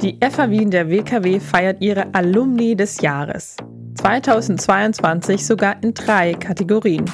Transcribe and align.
Die 0.00 0.16
FH 0.20 0.50
Wien 0.50 0.70
der 0.70 0.88
WKW 0.88 1.40
feiert 1.40 1.82
ihre 1.82 2.14
Alumni 2.14 2.76
des 2.76 3.00
Jahres. 3.00 3.56
2022 3.96 5.44
sogar 5.44 5.82
in 5.82 5.92
drei 5.92 6.34
Kategorien. 6.34 7.04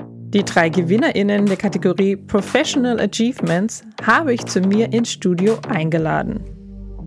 Die 0.00 0.44
drei 0.44 0.68
GewinnerInnen 0.68 1.46
der 1.46 1.56
Kategorie 1.56 2.14
Professional 2.14 3.00
Achievements 3.00 3.82
habe 4.06 4.34
ich 4.34 4.46
zu 4.46 4.60
mir 4.60 4.92
ins 4.92 5.10
Studio 5.10 5.58
eingeladen. 5.68 6.38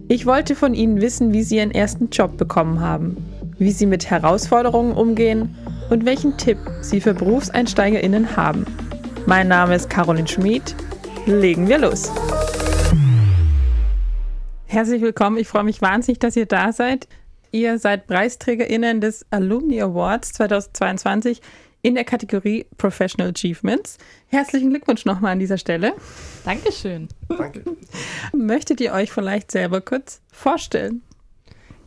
Ich 0.10 0.26
wollte 0.26 0.54
von 0.54 0.74
ihnen 0.74 1.00
wissen, 1.00 1.32
wie 1.32 1.44
sie 1.44 1.58
ihren 1.58 1.72
ersten 1.72 2.10
Job 2.10 2.36
bekommen 2.36 2.82
haben, 2.82 3.16
wie 3.58 3.72
sie 3.72 3.86
mit 3.86 4.10
Herausforderungen 4.10 4.92
umgehen 4.92 5.56
und 5.90 6.06
welchen 6.06 6.36
Tipp 6.36 6.58
sie 6.82 7.00
für 7.00 7.14
BerufseinsteigerInnen 7.14 8.36
haben. 8.36 8.66
Mein 9.28 9.48
Name 9.48 9.76
ist 9.76 9.90
Caroline 9.90 10.28
Schmid. 10.28 10.76
Legen 11.26 11.70
wir 11.70 11.78
los. 11.78 12.12
Herzlich 14.72 15.02
willkommen. 15.02 15.36
Ich 15.36 15.50
freue 15.50 15.66
mich 15.66 15.82
wahnsinnig, 15.82 16.20
dass 16.20 16.38
ihr 16.38 16.46
da 16.46 16.72
seid. 16.72 17.10
Ihr 17.52 17.78
seid 17.78 18.08
PreisträgerInnen 18.08 19.02
des 19.02 19.26
Alumni 19.30 19.82
Awards 19.82 20.32
2022 20.32 21.42
in 21.82 21.94
der 21.94 22.06
Kategorie 22.06 22.66
Professional 22.78 23.34
Achievements. 23.36 23.98
Herzlichen 24.28 24.70
Glückwunsch 24.70 25.04
nochmal 25.04 25.34
an 25.34 25.40
dieser 25.40 25.58
Stelle. 25.58 25.94
Dankeschön. 26.46 27.10
Danke. 27.28 27.66
Möchtet 28.32 28.80
ihr 28.80 28.94
euch 28.94 29.12
vielleicht 29.12 29.52
selber 29.52 29.82
kurz 29.82 30.22
vorstellen? 30.32 31.02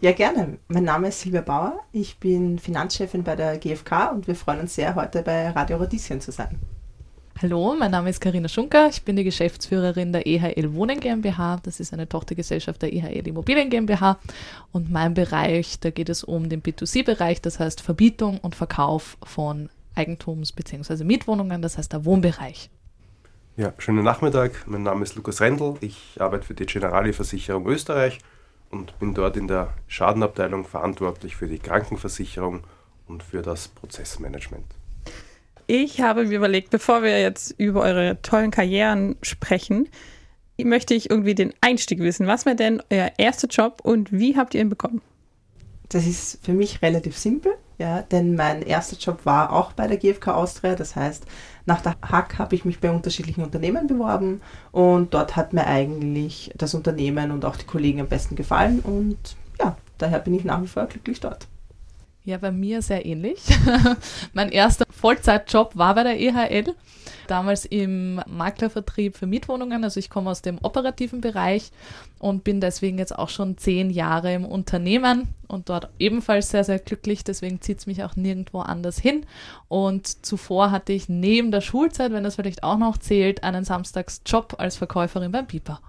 Ja, 0.02 0.12
gerne. 0.12 0.58
Mein 0.68 0.84
Name 0.84 1.08
ist 1.08 1.22
Silvia 1.22 1.40
Bauer. 1.40 1.80
Ich 1.90 2.18
bin 2.18 2.58
Finanzchefin 2.58 3.24
bei 3.24 3.34
der 3.34 3.56
GfK 3.56 4.10
und 4.12 4.26
wir 4.26 4.34
freuen 4.34 4.60
uns 4.60 4.74
sehr, 4.74 4.94
heute 4.94 5.22
bei 5.22 5.48
Radio 5.48 5.78
Radieschen 5.78 6.20
zu 6.20 6.32
sein. 6.32 6.60
Hallo, 7.44 7.76
mein 7.78 7.90
Name 7.90 8.08
ist 8.08 8.22
Karina 8.22 8.48
Schunker. 8.48 8.88
Ich 8.88 9.02
bin 9.02 9.16
die 9.16 9.22
Geschäftsführerin 9.22 10.14
der 10.14 10.26
EHL 10.26 10.72
Wohnen 10.72 10.98
GmbH. 10.98 11.60
Das 11.62 11.78
ist 11.78 11.92
eine 11.92 12.08
Tochtergesellschaft 12.08 12.80
der 12.80 12.90
EHL 12.90 13.28
Immobilien 13.28 13.68
GmbH. 13.68 14.18
Und 14.72 14.90
mein 14.90 15.12
Bereich, 15.12 15.78
da 15.78 15.90
geht 15.90 16.08
es 16.08 16.24
um 16.24 16.48
den 16.48 16.62
B2C-Bereich, 16.62 17.42
das 17.42 17.60
heißt 17.60 17.82
Verbietung 17.82 18.38
und 18.38 18.54
Verkauf 18.54 19.18
von 19.22 19.68
Eigentums- 19.94 20.54
bzw. 20.54 21.04
Mietwohnungen, 21.04 21.60
das 21.60 21.76
heißt 21.76 21.92
der 21.92 22.06
Wohnbereich. 22.06 22.70
Ja, 23.58 23.74
schönen 23.76 24.04
Nachmittag. 24.04 24.66
Mein 24.66 24.82
Name 24.82 25.02
ist 25.02 25.14
Lukas 25.14 25.42
Rendl. 25.42 25.74
Ich 25.82 26.16
arbeite 26.18 26.46
für 26.46 26.54
die 26.54 26.64
Generali 26.64 27.12
Versicherung 27.12 27.66
Österreich 27.66 28.20
und 28.70 28.98
bin 28.98 29.12
dort 29.12 29.36
in 29.36 29.48
der 29.48 29.74
Schadenabteilung 29.86 30.64
verantwortlich 30.64 31.36
für 31.36 31.46
die 31.46 31.58
Krankenversicherung 31.58 32.62
und 33.06 33.22
für 33.22 33.42
das 33.42 33.68
Prozessmanagement. 33.68 34.64
Ich 35.66 36.00
habe 36.00 36.24
mir 36.24 36.36
überlegt, 36.36 36.70
bevor 36.70 37.02
wir 37.02 37.20
jetzt 37.20 37.54
über 37.58 37.80
eure 37.82 38.20
tollen 38.22 38.50
Karrieren 38.50 39.16
sprechen, 39.22 39.88
möchte 40.62 40.94
ich 40.94 41.10
irgendwie 41.10 41.34
den 41.34 41.52
Einstieg 41.60 42.00
wissen. 42.00 42.26
Was 42.26 42.46
war 42.46 42.54
denn 42.54 42.82
euer 42.90 43.10
erster 43.16 43.48
Job 43.48 43.80
und 43.82 44.12
wie 44.12 44.36
habt 44.36 44.54
ihr 44.54 44.60
ihn 44.60 44.68
bekommen? 44.68 45.00
Das 45.88 46.06
ist 46.06 46.44
für 46.44 46.52
mich 46.52 46.82
relativ 46.82 47.16
simpel, 47.16 47.52
ja, 47.78 48.02
denn 48.02 48.34
mein 48.34 48.62
erster 48.62 48.96
Job 48.96 49.24
war 49.24 49.52
auch 49.52 49.72
bei 49.72 49.86
der 49.86 49.96
GfK 49.96 50.28
Austria. 50.28 50.74
Das 50.74 50.96
heißt, 50.96 51.24
nach 51.66 51.80
der 51.82 51.96
Hack 52.02 52.38
habe 52.38 52.54
ich 52.54 52.64
mich 52.64 52.80
bei 52.80 52.90
unterschiedlichen 52.90 53.42
Unternehmen 53.42 53.86
beworben 53.86 54.40
und 54.72 55.14
dort 55.14 55.36
hat 55.36 55.52
mir 55.52 55.66
eigentlich 55.66 56.52
das 56.56 56.74
Unternehmen 56.74 57.30
und 57.30 57.44
auch 57.44 57.56
die 57.56 57.66
Kollegen 57.66 58.00
am 58.00 58.08
besten 58.08 58.36
gefallen 58.36 58.80
und 58.80 59.36
ja, 59.60 59.76
daher 59.98 60.18
bin 60.18 60.34
ich 60.34 60.44
nach 60.44 60.62
wie 60.62 60.66
vor 60.66 60.86
glücklich 60.86 61.20
dort. 61.20 61.46
Ja, 62.26 62.38
bei 62.38 62.50
mir 62.50 62.80
sehr 62.80 63.04
ähnlich. 63.04 63.42
mein 64.32 64.50
erster 64.50 64.86
Vollzeitjob 64.90 65.76
war 65.76 65.94
bei 65.94 66.04
der 66.04 66.18
EHL, 66.18 66.74
damals 67.26 67.64
im 67.64 68.20
Maklervertrieb 68.26 69.16
für 69.16 69.26
Mietwohnungen. 69.26 69.84
Also 69.84 70.00
ich 70.00 70.10
komme 70.10 70.30
aus 70.30 70.42
dem 70.42 70.58
operativen 70.62 71.20
Bereich 71.20 71.70
und 72.18 72.44
bin 72.44 72.60
deswegen 72.60 72.98
jetzt 72.98 73.18
auch 73.18 73.28
schon 73.28 73.58
zehn 73.58 73.90
Jahre 73.90 74.32
im 74.32 74.44
Unternehmen 74.44 75.28
und 75.46 75.68
dort 75.68 75.88
ebenfalls 75.98 76.50
sehr, 76.50 76.64
sehr 76.64 76.78
glücklich. 76.78 77.24
Deswegen 77.24 77.60
zieht 77.60 77.78
es 77.78 77.86
mich 77.86 78.02
auch 78.02 78.16
nirgendwo 78.16 78.60
anders 78.60 78.98
hin. 78.98 79.26
Und 79.68 80.24
zuvor 80.24 80.70
hatte 80.70 80.92
ich 80.92 81.08
neben 81.08 81.50
der 81.50 81.60
Schulzeit, 81.60 82.12
wenn 82.12 82.24
das 82.24 82.36
vielleicht 82.36 82.62
auch 82.62 82.78
noch 82.78 82.98
zählt, 82.98 83.44
einen 83.44 83.64
Samstagsjob 83.64 84.56
als 84.58 84.76
Verkäuferin 84.76 85.32
beim 85.32 85.46
Biper. 85.46 85.80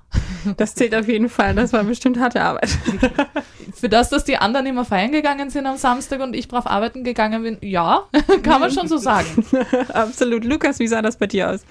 Das 0.57 0.75
zählt 0.75 0.93
auf 0.95 1.07
jeden 1.07 1.29
Fall. 1.29 1.55
Das 1.55 1.73
war 1.73 1.83
bestimmt 1.83 2.19
harte 2.19 2.41
Arbeit. 2.41 2.69
Für 3.73 3.89
das, 3.89 4.09
dass 4.09 4.23
die 4.23 4.37
anderen 4.37 4.65
immer 4.67 4.85
feiern 4.85 5.11
gegangen 5.11 5.49
sind 5.49 5.65
am 5.65 5.77
Samstag 5.77 6.21
und 6.21 6.35
ich 6.35 6.47
brav 6.47 6.67
arbeiten 6.67 7.03
gegangen 7.03 7.43
bin, 7.43 7.57
ja, 7.61 8.03
kann 8.43 8.61
man 8.61 8.71
schon 8.71 8.87
so 8.87 8.97
sagen. 8.97 9.45
Absolut. 9.93 10.45
Lukas, 10.45 10.79
wie 10.79 10.87
sah 10.87 11.01
das 11.01 11.17
bei 11.17 11.24
dir 11.27 11.51
aus? 11.51 11.65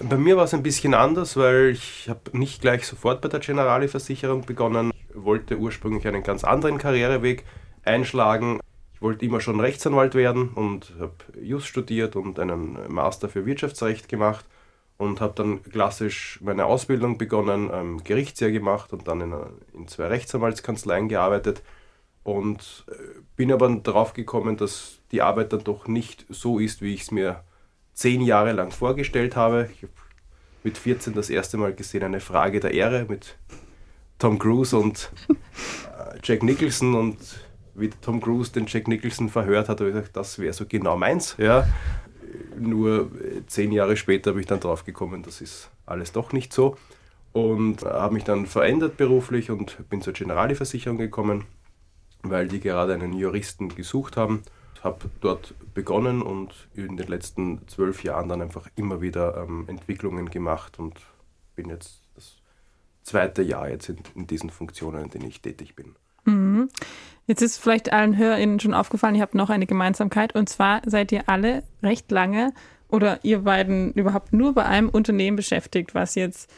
Bei 0.00 0.16
mir 0.16 0.36
war 0.36 0.44
es 0.44 0.54
ein 0.54 0.62
bisschen 0.62 0.94
anders, 0.94 1.36
weil 1.36 1.70
ich 1.70 2.08
habe 2.08 2.36
nicht 2.36 2.60
gleich 2.60 2.86
sofort 2.86 3.20
bei 3.20 3.28
der 3.28 3.40
Generali 3.40 3.88
Versicherung 3.88 4.42
begonnen. 4.46 4.92
Ich 5.08 5.24
wollte 5.24 5.58
ursprünglich 5.58 6.06
einen 6.06 6.22
ganz 6.22 6.44
anderen 6.44 6.78
Karriereweg 6.78 7.44
einschlagen. 7.84 8.60
Ich 8.94 9.02
wollte 9.02 9.26
immer 9.26 9.40
schon 9.40 9.58
Rechtsanwalt 9.58 10.14
werden 10.14 10.50
und 10.50 10.92
habe 11.00 11.14
Just 11.40 11.66
studiert 11.66 12.14
und 12.14 12.38
einen 12.38 12.78
Master 12.88 13.28
für 13.28 13.44
Wirtschaftsrecht 13.44 14.08
gemacht 14.08 14.44
und 14.98 15.20
habe 15.20 15.34
dann 15.34 15.62
klassisch 15.62 16.38
meine 16.42 16.66
Ausbildung 16.66 17.18
begonnen, 17.18 17.70
ähm, 17.72 18.04
Gerichtsjahr 18.04 18.50
gemacht 18.50 18.92
und 18.92 19.08
dann 19.08 19.20
in, 19.20 19.34
in 19.74 19.88
zwei 19.88 20.08
Rechtsanwaltskanzleien 20.08 21.08
gearbeitet 21.08 21.62
und 22.24 22.84
äh, 22.88 23.20
bin 23.36 23.52
aber 23.52 23.68
darauf 23.68 24.12
gekommen, 24.12 24.56
dass 24.56 24.98
die 25.12 25.22
Arbeit 25.22 25.52
dann 25.52 25.64
doch 25.64 25.88
nicht 25.88 26.26
so 26.28 26.58
ist, 26.58 26.82
wie 26.82 26.94
ich 26.94 27.02
es 27.02 27.10
mir 27.10 27.42
zehn 27.98 28.20
Jahre 28.20 28.52
lang 28.52 28.70
vorgestellt 28.70 29.34
habe. 29.34 29.68
Ich 29.74 29.82
habe 29.82 29.92
mit 30.62 30.78
14 30.78 31.14
das 31.14 31.30
erste 31.30 31.56
Mal 31.56 31.74
gesehen 31.74 32.04
eine 32.04 32.20
Frage 32.20 32.60
der 32.60 32.72
Ehre 32.72 33.04
mit 33.08 33.36
Tom 34.20 34.38
Cruise 34.38 34.76
und 34.76 35.10
äh, 35.28 36.18
Jack 36.22 36.44
Nicholson 36.44 36.94
und 36.94 37.18
wie 37.74 37.90
Tom 37.90 38.20
Cruise 38.20 38.52
den 38.52 38.66
Jack 38.68 38.86
Nicholson 38.86 39.28
verhört 39.28 39.68
hat, 39.68 39.80
habe 39.80 39.90
ich 39.90 39.96
gesagt, 39.96 40.16
das 40.16 40.38
wäre 40.38 40.52
so 40.52 40.64
genau 40.66 40.96
meins. 40.96 41.34
Ja. 41.38 41.66
Nur 42.56 43.10
äh, 43.20 43.44
zehn 43.48 43.72
Jahre 43.72 43.96
später 43.96 44.30
habe 44.30 44.40
ich 44.40 44.46
dann 44.46 44.60
drauf 44.60 44.84
gekommen, 44.84 45.24
das 45.24 45.40
ist 45.40 45.68
alles 45.84 46.12
doch 46.12 46.32
nicht 46.32 46.52
so. 46.52 46.76
Und 47.32 47.82
habe 47.82 48.14
mich 48.14 48.24
dann 48.24 48.46
verändert 48.46 48.96
beruflich 48.96 49.50
und 49.50 49.88
bin 49.90 50.02
zur 50.02 50.12
Generali-Versicherung 50.12 50.98
gekommen, 50.98 51.46
weil 52.22 52.46
die 52.46 52.60
gerade 52.60 52.94
einen 52.94 53.12
Juristen 53.12 53.74
gesucht 53.74 54.16
haben. 54.16 54.44
Habe 54.82 55.10
dort 55.20 55.54
begonnen 55.74 56.22
und 56.22 56.68
in 56.74 56.96
den 56.96 57.08
letzten 57.08 57.66
zwölf 57.68 58.04
Jahren 58.04 58.28
dann 58.28 58.42
einfach 58.42 58.68
immer 58.76 59.00
wieder 59.00 59.36
ähm, 59.36 59.64
Entwicklungen 59.68 60.30
gemacht 60.30 60.78
und 60.78 61.00
bin 61.56 61.68
jetzt 61.68 62.02
das 62.14 62.36
zweite 63.02 63.42
Jahr 63.42 63.68
jetzt 63.68 63.88
in, 63.88 63.98
in 64.14 64.26
diesen 64.26 64.50
Funktionen, 64.50 65.04
in 65.04 65.10
denen 65.10 65.28
ich 65.28 65.42
tätig 65.42 65.74
bin. 65.74 65.96
Mhm. 66.24 66.68
Jetzt 67.26 67.42
ist 67.42 67.58
vielleicht 67.58 67.92
allen 67.92 68.16
HörerInnen 68.16 68.60
schon 68.60 68.74
aufgefallen, 68.74 69.14
ihr 69.14 69.22
habt 69.22 69.34
noch 69.34 69.50
eine 69.50 69.66
Gemeinsamkeit 69.66 70.34
und 70.34 70.48
zwar 70.48 70.80
seid 70.86 71.12
ihr 71.12 71.28
alle 71.28 71.62
recht 71.82 72.10
lange 72.10 72.52
oder 72.88 73.22
ihr 73.22 73.40
beiden 73.40 73.92
überhaupt 73.92 74.32
nur 74.32 74.54
bei 74.54 74.64
einem 74.64 74.88
Unternehmen 74.88 75.36
beschäftigt, 75.36 75.94
was 75.94 76.14
jetzt 76.14 76.50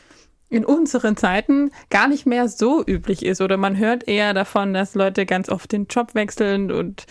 in 0.48 0.64
unseren 0.64 1.16
Zeiten 1.16 1.70
gar 1.90 2.08
nicht 2.08 2.26
mehr 2.26 2.48
so 2.48 2.84
üblich 2.84 3.24
ist 3.24 3.40
oder 3.40 3.56
man 3.56 3.78
hört 3.78 4.06
eher 4.06 4.34
davon, 4.34 4.74
dass 4.74 4.94
Leute 4.94 5.24
ganz 5.24 5.48
oft 5.48 5.72
den 5.72 5.86
Job 5.86 6.14
wechseln 6.14 6.72
und 6.72 7.06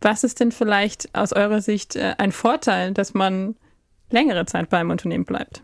was 0.00 0.24
ist 0.24 0.40
denn 0.40 0.52
vielleicht 0.52 1.14
aus 1.14 1.32
eurer 1.32 1.60
Sicht 1.60 1.96
äh, 1.96 2.14
ein 2.18 2.32
Vorteil, 2.32 2.92
dass 2.92 3.14
man 3.14 3.56
längere 4.10 4.46
Zeit 4.46 4.70
beim 4.70 4.90
Unternehmen 4.90 5.24
bleibt? 5.24 5.62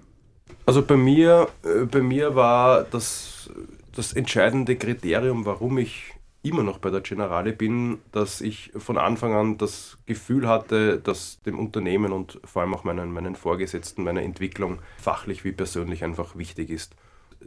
Also 0.66 0.82
bei 0.82 0.96
mir, 0.96 1.48
äh, 1.64 1.84
bei 1.84 2.00
mir 2.00 2.34
war 2.34 2.84
das, 2.84 3.50
das 3.94 4.12
entscheidende 4.12 4.76
Kriterium, 4.76 5.46
warum 5.46 5.78
ich 5.78 6.16
immer 6.42 6.62
noch 6.62 6.78
bei 6.78 6.90
der 6.90 7.00
Generale 7.00 7.52
bin, 7.52 7.98
dass 8.12 8.40
ich 8.40 8.72
von 8.76 8.98
Anfang 8.98 9.34
an 9.34 9.58
das 9.58 9.98
Gefühl 10.06 10.48
hatte, 10.48 10.98
dass 10.98 11.40
dem 11.42 11.58
Unternehmen 11.58 12.12
und 12.12 12.40
vor 12.44 12.62
allem 12.62 12.74
auch 12.74 12.84
meinen, 12.84 13.12
meinen 13.12 13.34
Vorgesetzten 13.34 14.04
meine 14.04 14.22
Entwicklung 14.22 14.78
fachlich 14.98 15.44
wie 15.44 15.52
persönlich 15.52 16.04
einfach 16.04 16.36
wichtig 16.36 16.70
ist. 16.70 16.94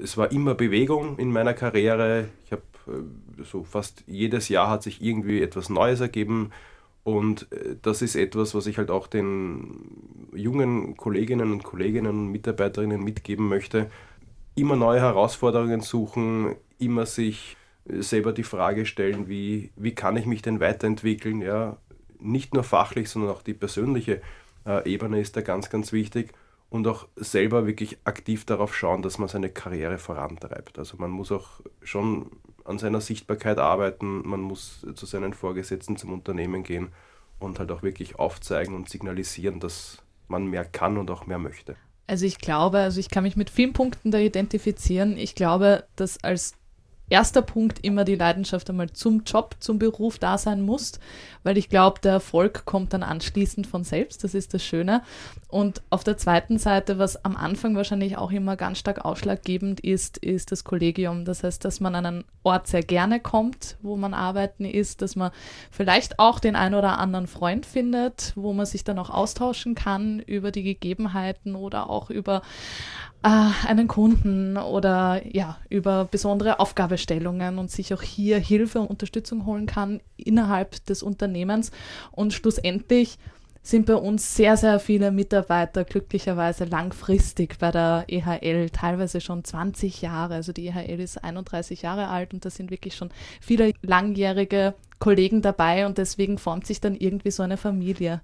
Es 0.02 0.18
war 0.18 0.32
immer 0.32 0.54
Bewegung 0.54 1.18
in 1.18 1.32
meiner 1.32 1.54
Karriere. 1.54 2.30
Ich 2.46 2.52
habe 2.52 2.64
äh, 2.88 3.44
so 3.44 3.64
fast 3.64 4.04
jedes 4.06 4.50
Jahr 4.50 4.70
hat 4.70 4.84
sich 4.84 5.02
irgendwie 5.02 5.42
etwas 5.42 5.70
Neues 5.70 6.00
ergeben. 6.00 6.52
Und 7.04 7.52
äh, 7.52 7.78
das 7.82 8.02
ist 8.02 8.16
etwas, 8.16 8.54
was 8.56 8.68
ich 8.68 8.78
halt 8.78 8.92
auch 8.92 9.08
den 9.08 10.30
jungen 10.34 10.98
Kolleginnen 10.98 11.52
und 11.52 11.64
Kolleginnen 11.64 12.12
und 12.12 12.32
Mitarbeiterinnen 12.32 13.04
mitgeben 13.04 13.48
möchte. 13.48 13.90
Immer 14.56 14.76
neue 14.76 15.00
Herausforderungen 15.00 15.82
suchen, 15.82 16.56
immer 16.78 17.06
sich 17.06 17.58
selber 17.86 18.34
die 18.34 18.44
Frage 18.44 18.86
stellen, 18.86 19.28
wie, 19.28 19.72
wie 19.76 19.96
kann 19.96 20.18
ich 20.18 20.26
mich 20.26 20.42
denn 20.42 20.60
weiterentwickeln? 20.60 21.42
Ja, 21.42 21.78
nicht 22.20 22.54
nur 22.54 22.64
fachlich, 22.64 23.10
sondern 23.10 23.32
auch 23.32 23.42
die 23.42 23.54
persönliche 23.54 24.22
äh, 24.66 24.88
Ebene 24.90 25.20
ist 25.20 25.36
da 25.36 25.42
ganz, 25.42 25.70
ganz 25.70 25.92
wichtig. 25.92 26.34
Und 26.70 26.86
auch 26.88 27.08
selber 27.16 27.66
wirklich 27.66 27.98
aktiv 28.04 28.46
darauf 28.46 28.76
schauen, 28.76 29.02
dass 29.02 29.18
man 29.18 29.28
seine 29.28 29.50
Karriere 29.50 29.98
vorantreibt. 29.98 30.78
Also 30.78 30.98
man 30.98 31.10
muss 31.10 31.32
auch 31.32 31.62
schon 31.82 32.30
an 32.70 32.80
seiner 32.80 33.02
Sichtbarkeit 33.02 33.58
arbeiten, 33.58 34.28
man 34.28 34.42
muss 34.42 34.86
zu 34.96 35.06
seinen 35.06 35.34
Vorgesetzten 35.34 35.98
zum 35.98 36.14
Unternehmen 36.14 36.64
gehen 36.64 36.90
und 37.40 37.60
halt 37.60 37.72
auch 37.72 37.84
wirklich 37.84 38.20
aufzeigen 38.20 38.76
und 38.76 38.90
signalisieren, 38.90 39.60
dass 39.60 40.02
man 40.28 40.46
mehr 40.46 40.66
kann 40.66 40.98
und 40.98 41.10
auch 41.10 41.26
mehr 41.26 41.40
möchte. 41.40 41.76
Also 42.08 42.26
ich 42.26 42.40
glaube, 42.40 42.80
also 42.80 43.00
ich 43.00 43.10
kann 43.10 43.24
mich 43.24 43.36
mit 43.36 43.50
vielen 43.50 43.74
Punkten 43.74 44.12
da 44.12 44.18
identifizieren. 44.18 45.18
Ich 45.18 45.36
glaube, 45.36 45.86
dass 45.96 46.24
als 46.24 46.56
erster 47.10 47.42
Punkt 47.42 47.84
immer 47.84 48.06
die 48.06 48.16
Leidenschaft 48.16 48.70
einmal 48.70 48.92
zum 48.92 49.24
Job, 49.24 49.56
zum 49.60 49.80
Beruf 49.80 50.20
da 50.20 50.38
sein 50.38 50.62
muss, 50.62 51.00
weil 51.44 51.58
ich 51.58 51.70
glaube, 51.70 52.00
der 52.02 52.14
Erfolg 52.14 52.66
kommt 52.66 52.94
dann 52.94 53.04
anschließend 53.04 53.68
von 53.68 53.84
selbst, 53.84 54.24
das 54.24 54.34
ist 54.34 54.54
das 54.54 54.64
Schöne. 54.64 55.02
Und 55.48 55.82
auf 55.90 56.04
der 56.04 56.18
zweiten 56.18 56.60
Seite, 56.60 57.00
was 57.00 57.26
am 57.26 57.36
Anfang 57.36 57.76
wahrscheinlich 57.76 58.18
auch 58.18 58.32
immer 58.32 58.56
ganz 58.56 58.78
stark 58.80 59.04
ausschlaggebend 59.04 59.80
ist, 59.80 60.18
ist 60.20 60.52
das 60.52 60.64
Kollegium. 60.64 61.26
Das 61.26 61.44
heißt, 61.44 61.66
dass 61.66 61.80
man 61.80 61.96
an 61.96 62.06
einen 62.06 62.24
Ort 62.44 62.68
sehr 62.68 62.84
gerne 62.84 63.20
kommt, 63.20 63.78
wo 63.82 63.98
man 63.98 64.14
arbeiten 64.14 64.66
ist, 64.66 65.02
dass 65.02 65.16
man 65.16 65.32
vielleicht 65.72 66.20
auch 66.20 66.40
den 66.40 66.56
ein 66.56 66.76
oder 66.76 67.00
anderen 67.00 67.28
Freund 67.28 67.66
findet, 67.66 68.34
wo 68.36 68.54
man 68.54 68.66
sich 68.66 68.84
dann 68.84 69.00
auch 69.00 69.10
austauschen 69.10 69.74
kann 69.74 70.20
über 70.20 70.52
die 70.52 70.64
Gegebenheiten 70.64 71.56
oder 71.56 71.90
auch 71.90 72.12
über 72.12 72.44
äh, 73.24 73.68
einen 73.68 73.88
Kunden 73.88 74.58
oder 74.58 75.22
ja, 75.26 75.58
über 75.70 76.06
besondere 76.06 76.60
Aufgabestellungen 77.00 77.58
und 77.60 77.72
sich 77.72 77.94
auch 77.94 78.02
hier 78.02 78.38
Hilfe 78.40 78.80
und 78.82 78.88
Unterstützung 78.88 79.46
holen 79.46 79.66
kann 79.66 80.02
innerhalb 80.18 80.86
des 80.86 81.02
Unternehmens. 81.02 81.72
Und 82.12 82.34
schlussendlich 82.34 83.18
sind 83.62 83.86
bei 83.86 83.96
uns 83.96 84.36
sehr, 84.36 84.58
sehr 84.58 84.80
viele 84.80 85.12
Mitarbeiter 85.12 85.84
glücklicherweise 85.84 86.66
langfristig 86.66 87.58
bei 87.60 87.72
der 87.72 88.06
EHL, 88.08 88.70
teilweise 88.70 89.22
schon 89.22 89.44
20 89.44 90.02
Jahre. 90.02 90.36
Also 90.36 90.54
die 90.54 90.68
EHL 90.68 91.00
ist 91.00 91.24
31 91.24 91.82
Jahre 91.82 92.08
alt 92.08 92.34
und 92.34 92.44
da 92.46 92.50
sind 92.50 92.72
wirklich 92.72 92.96
schon 92.96 93.10
viele 93.42 93.74
langjährige 93.82 94.76
Kollegen 95.00 95.42
dabei 95.42 95.86
und 95.86 95.98
deswegen 95.98 96.38
formt 96.38 96.68
sich 96.68 96.82
dann 96.82 96.96
irgendwie 96.96 97.32
so 97.32 97.44
eine 97.44 97.58
Familie. 97.58 98.22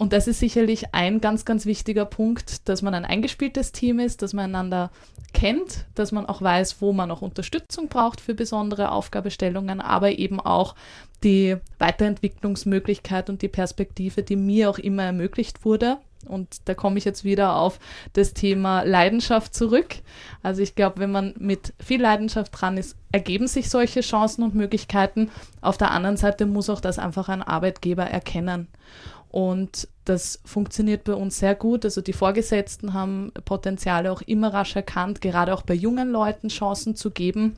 Und 0.00 0.14
das 0.14 0.26
ist 0.26 0.40
sicherlich 0.40 0.94
ein 0.94 1.20
ganz, 1.20 1.44
ganz 1.44 1.66
wichtiger 1.66 2.06
Punkt, 2.06 2.66
dass 2.70 2.80
man 2.80 2.94
ein 2.94 3.04
eingespieltes 3.04 3.70
Team 3.70 3.98
ist, 3.98 4.22
dass 4.22 4.32
man 4.32 4.46
einander 4.46 4.90
kennt, 5.34 5.84
dass 5.94 6.10
man 6.10 6.24
auch 6.24 6.40
weiß, 6.40 6.80
wo 6.80 6.94
man 6.94 7.10
auch 7.10 7.20
Unterstützung 7.20 7.88
braucht 7.88 8.18
für 8.18 8.32
besondere 8.32 8.92
Aufgabestellungen, 8.92 9.82
aber 9.82 10.12
eben 10.12 10.40
auch 10.40 10.74
die 11.22 11.58
Weiterentwicklungsmöglichkeit 11.78 13.28
und 13.28 13.42
die 13.42 13.48
Perspektive, 13.48 14.22
die 14.22 14.36
mir 14.36 14.70
auch 14.70 14.78
immer 14.78 15.02
ermöglicht 15.02 15.66
wurde. 15.66 15.98
Und 16.26 16.62
da 16.64 16.72
komme 16.72 16.96
ich 16.96 17.04
jetzt 17.04 17.24
wieder 17.24 17.56
auf 17.56 17.78
das 18.14 18.32
Thema 18.32 18.84
Leidenschaft 18.84 19.54
zurück. 19.54 19.96
Also 20.42 20.62
ich 20.62 20.74
glaube, 20.74 21.00
wenn 21.00 21.12
man 21.12 21.34
mit 21.38 21.74
viel 21.78 22.00
Leidenschaft 22.00 22.52
dran 22.58 22.78
ist, 22.78 22.96
ergeben 23.12 23.48
sich 23.48 23.68
solche 23.68 24.00
Chancen 24.00 24.44
und 24.44 24.54
Möglichkeiten. 24.54 25.30
Auf 25.60 25.76
der 25.76 25.90
anderen 25.90 26.16
Seite 26.16 26.46
muss 26.46 26.70
auch 26.70 26.80
das 26.80 26.98
einfach 26.98 27.28
ein 27.28 27.42
Arbeitgeber 27.42 28.04
erkennen. 28.04 28.66
Und 29.30 29.88
das 30.04 30.40
funktioniert 30.44 31.04
bei 31.04 31.14
uns 31.14 31.38
sehr 31.38 31.54
gut. 31.54 31.84
Also 31.84 32.00
die 32.00 32.12
Vorgesetzten 32.12 32.94
haben 32.94 33.32
Potenziale 33.44 34.10
auch 34.10 34.22
immer 34.22 34.52
rasch 34.52 34.74
erkannt, 34.74 35.20
gerade 35.20 35.54
auch 35.54 35.62
bei 35.62 35.74
jungen 35.74 36.10
Leuten 36.10 36.48
Chancen 36.48 36.96
zu 36.96 37.10
geben. 37.10 37.56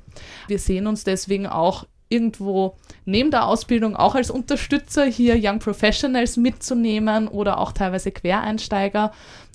Wir 0.48 0.58
sehen 0.58 0.86
uns 0.86 1.04
deswegen 1.04 1.46
auch 1.46 1.86
irgendwo 2.10 2.76
neben 3.06 3.30
der 3.30 3.46
Ausbildung 3.46 3.96
auch 3.96 4.14
als 4.14 4.30
Unterstützer 4.30 5.06
hier 5.06 5.38
Young 5.40 5.60
Professionals 5.60 6.36
mitzunehmen 6.36 7.26
oder 7.26 7.58
auch 7.58 7.72
teilweise 7.72 8.10
Quereinsteiger 8.10 9.12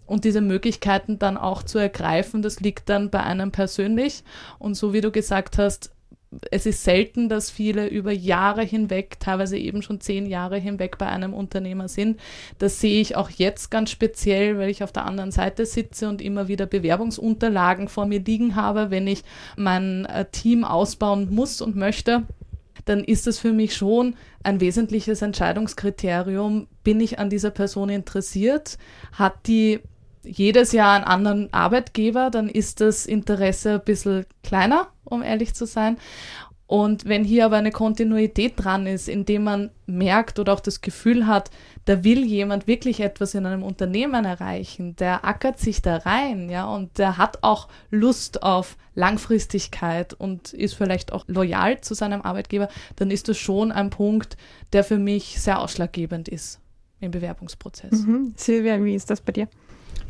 und 0.07 0.23
diese 0.23 0.41
Möglichkeiten 0.41 1.19
dann 1.19 1.37
auch 1.37 1.61
zu 1.61 1.77
ergreifen, 1.77 2.41
das 2.41 2.61
liegt 2.61 2.89
dann 2.89 3.11
bei 3.11 3.21
einem 3.21 3.51
persönlich. 3.51 4.23
Und 4.57 4.75
so 4.75 4.93
wie 4.93 5.01
du 5.01 5.11
gesagt 5.11 5.57
hast, 5.59 5.91
es 6.51 6.65
ist 6.65 6.83
selten, 6.83 7.29
dass 7.29 7.49
viele 7.49 7.87
über 7.87 8.11
Jahre 8.11 8.63
hinweg, 8.63 9.19
teilweise 9.19 9.57
eben 9.57 9.81
schon 9.81 10.01
zehn 10.01 10.25
Jahre 10.25 10.57
hinweg 10.57 10.97
bei 10.97 11.07
einem 11.07 11.33
Unternehmer 11.33 11.87
sind. 11.87 12.19
Das 12.59 12.81
sehe 12.81 12.99
ich 12.99 13.15
auch 13.15 13.29
jetzt 13.29 13.71
ganz 13.71 13.91
speziell, 13.91 14.57
weil 14.57 14.69
ich 14.69 14.83
auf 14.83 14.91
der 14.91 15.05
anderen 15.05 15.31
Seite 15.31 15.65
sitze 15.65 16.09
und 16.09 16.21
immer 16.21 16.47
wieder 16.47 16.65
Bewerbungsunterlagen 16.65 17.87
vor 17.87 18.05
mir 18.05 18.19
liegen 18.19 18.55
habe, 18.55 18.91
wenn 18.91 19.07
ich 19.07 19.23
mein 19.55 20.05
äh, 20.05 20.25
Team 20.25 20.63
ausbauen 20.63 21.33
muss 21.33 21.61
und 21.61 21.75
möchte 21.75 22.23
dann 22.85 23.03
ist 23.03 23.27
das 23.27 23.37
für 23.37 23.51
mich 23.51 23.75
schon 23.75 24.15
ein 24.43 24.61
wesentliches 24.61 25.21
Entscheidungskriterium. 25.21 26.67
Bin 26.83 27.01
ich 27.01 27.19
an 27.19 27.29
dieser 27.29 27.51
Person 27.51 27.89
interessiert? 27.89 28.77
Hat 29.11 29.45
die 29.45 29.81
jedes 30.27 30.71
Jahr 30.71 30.95
einen 30.95 31.05
anderen 31.05 31.53
Arbeitgeber, 31.53 32.29
dann 32.29 32.49
ist 32.49 32.81
das 32.81 33.05
Interesse 33.05 33.75
ein 33.75 33.85
bisschen 33.85 34.25
kleiner, 34.43 34.87
um 35.03 35.23
ehrlich 35.23 35.53
zu 35.53 35.65
sein. 35.65 35.97
Und 36.67 37.05
wenn 37.05 37.23
hier 37.23 37.45
aber 37.45 37.55
eine 37.55 37.71
Kontinuität 37.71 38.53
dran 38.57 38.87
ist, 38.87 39.07
indem 39.07 39.45
man 39.45 39.71
merkt 39.85 40.37
oder 40.37 40.51
auch 40.51 40.59
das 40.59 40.81
Gefühl 40.81 41.25
hat, 41.25 41.49
da 41.85 42.03
will 42.03 42.25
jemand 42.25 42.67
wirklich 42.67 42.99
etwas 42.99 43.33
in 43.35 43.45
einem 43.45 43.63
Unternehmen 43.63 44.25
erreichen, 44.25 44.97
der 44.97 45.23
ackert 45.23 45.59
sich 45.59 45.81
da 45.81 45.95
rein, 45.95 46.49
ja, 46.49 46.65
und 46.65 46.97
der 46.97 47.17
hat 47.17 47.41
auch 47.41 47.69
Lust 47.89 48.43
auf 48.43 48.75
Langfristigkeit 48.95 50.13
und 50.13 50.51
ist 50.51 50.73
vielleicht 50.73 51.13
auch 51.13 51.23
loyal 51.27 51.79
zu 51.79 51.93
seinem 51.93 52.21
Arbeitgeber, 52.21 52.67
dann 52.97 53.11
ist 53.11 53.29
das 53.29 53.37
schon 53.37 53.71
ein 53.71 53.89
Punkt, 53.89 54.35
der 54.73 54.83
für 54.83 54.97
mich 54.97 55.39
sehr 55.39 55.61
ausschlaggebend 55.61 56.27
ist 56.27 56.59
im 56.99 57.11
Bewerbungsprozess. 57.11 58.01
Mhm. 58.01 58.33
Silvia, 58.35 58.83
wie 58.83 58.95
ist 58.95 59.09
das 59.09 59.21
bei 59.21 59.31
dir? 59.31 59.47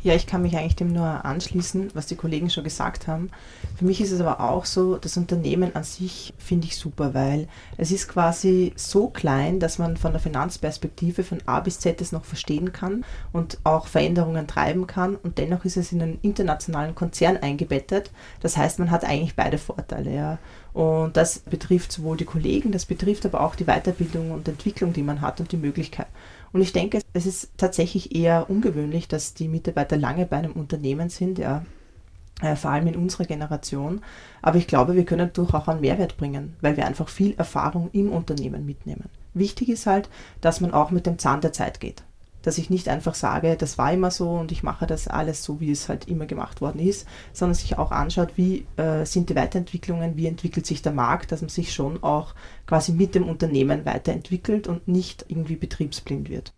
Ja, 0.02 0.14
ich 0.14 0.28
kann 0.28 0.42
mich 0.42 0.56
eigentlich 0.56 0.76
dem 0.76 0.92
nur 0.92 1.24
anschließen, 1.24 1.90
was 1.94 2.06
die 2.06 2.14
Kollegen 2.14 2.50
schon 2.50 2.62
gesagt 2.62 3.08
haben. 3.08 3.30
Für 3.76 3.84
mich 3.84 4.00
ist 4.00 4.12
es 4.12 4.20
aber 4.20 4.40
auch 4.40 4.64
so, 4.64 4.96
das 4.96 5.16
Unternehmen 5.16 5.74
an 5.74 5.82
sich 5.82 6.32
finde 6.38 6.68
ich 6.68 6.76
super, 6.76 7.14
weil 7.14 7.48
es 7.76 7.90
ist 7.90 8.06
quasi 8.06 8.72
so 8.76 9.08
klein, 9.08 9.58
dass 9.58 9.78
man 9.78 9.96
von 9.96 10.12
der 10.12 10.20
Finanzperspektive 10.20 11.24
von 11.24 11.42
A 11.46 11.58
bis 11.58 11.80
Z 11.80 12.00
es 12.00 12.12
noch 12.12 12.24
verstehen 12.24 12.72
kann 12.72 13.04
und 13.32 13.58
auch 13.64 13.88
Veränderungen 13.88 14.46
treiben 14.46 14.86
kann 14.86 15.16
und 15.16 15.38
dennoch 15.38 15.64
ist 15.64 15.76
es 15.76 15.90
in 15.90 16.00
einen 16.00 16.18
internationalen 16.22 16.94
Konzern 16.94 17.36
eingebettet. 17.36 18.12
Das 18.40 18.56
heißt, 18.56 18.78
man 18.78 18.92
hat 18.92 19.04
eigentlich 19.04 19.34
beide 19.34 19.58
Vorteile. 19.58 20.14
Ja. 20.14 20.38
Und 20.74 21.16
das 21.16 21.40
betrifft 21.40 21.90
sowohl 21.90 22.16
die 22.16 22.24
Kollegen, 22.24 22.70
das 22.70 22.86
betrifft 22.86 23.26
aber 23.26 23.40
auch 23.40 23.56
die 23.56 23.64
Weiterbildung 23.64 24.30
und 24.30 24.46
Entwicklung, 24.46 24.92
die 24.92 25.02
man 25.02 25.20
hat 25.20 25.40
und 25.40 25.50
die 25.50 25.56
Möglichkeit. 25.56 26.06
Und 26.52 26.62
ich 26.62 26.72
denke, 26.72 27.00
es 27.12 27.26
ist 27.26 27.50
tatsächlich 27.56 28.14
eher 28.14 28.48
ungewöhnlich, 28.48 29.08
dass 29.08 29.34
die 29.34 29.48
Mitarbeiter 29.48 29.96
lange 29.96 30.26
bei 30.26 30.38
einem 30.38 30.52
Unternehmen 30.52 31.08
sind, 31.10 31.38
ja, 31.38 31.64
äh, 32.40 32.56
vor 32.56 32.70
allem 32.70 32.86
in 32.86 32.96
unserer 32.96 33.24
Generation. 33.24 34.00
Aber 34.42 34.58
ich 34.58 34.66
glaube, 34.66 34.94
wir 34.94 35.04
können 35.04 35.32
durchaus 35.32 35.62
auch 35.62 35.68
einen 35.68 35.80
Mehrwert 35.80 36.16
bringen, 36.16 36.56
weil 36.60 36.76
wir 36.76 36.86
einfach 36.86 37.08
viel 37.08 37.34
Erfahrung 37.36 37.90
im 37.92 38.10
Unternehmen 38.10 38.64
mitnehmen. 38.64 39.04
Wichtig 39.34 39.68
ist 39.68 39.86
halt, 39.86 40.08
dass 40.40 40.60
man 40.60 40.72
auch 40.72 40.90
mit 40.90 41.06
dem 41.06 41.18
Zahn 41.18 41.40
der 41.40 41.52
Zeit 41.52 41.80
geht 41.80 42.02
dass 42.48 42.56
ich 42.56 42.70
nicht 42.70 42.88
einfach 42.88 43.14
sage, 43.14 43.56
das 43.56 43.76
war 43.76 43.92
immer 43.92 44.10
so 44.10 44.30
und 44.30 44.52
ich 44.52 44.62
mache 44.62 44.86
das 44.86 45.06
alles 45.06 45.44
so, 45.44 45.60
wie 45.60 45.70
es 45.70 45.90
halt 45.90 46.08
immer 46.08 46.24
gemacht 46.24 46.62
worden 46.62 46.80
ist, 46.80 47.06
sondern 47.34 47.54
sich 47.54 47.76
auch 47.76 47.90
anschaut, 47.90 48.32
wie 48.36 48.66
äh, 48.78 49.04
sind 49.04 49.28
die 49.28 49.36
Weiterentwicklungen, 49.36 50.16
wie 50.16 50.26
entwickelt 50.26 50.64
sich 50.64 50.80
der 50.80 50.92
Markt, 50.92 51.30
dass 51.30 51.42
man 51.42 51.50
sich 51.50 51.74
schon 51.74 52.02
auch 52.02 52.34
quasi 52.66 52.92
mit 52.92 53.14
dem 53.14 53.28
Unternehmen 53.28 53.84
weiterentwickelt 53.84 54.66
und 54.66 54.88
nicht 54.88 55.26
irgendwie 55.28 55.56
betriebsblind 55.56 56.30
wird. 56.30 56.54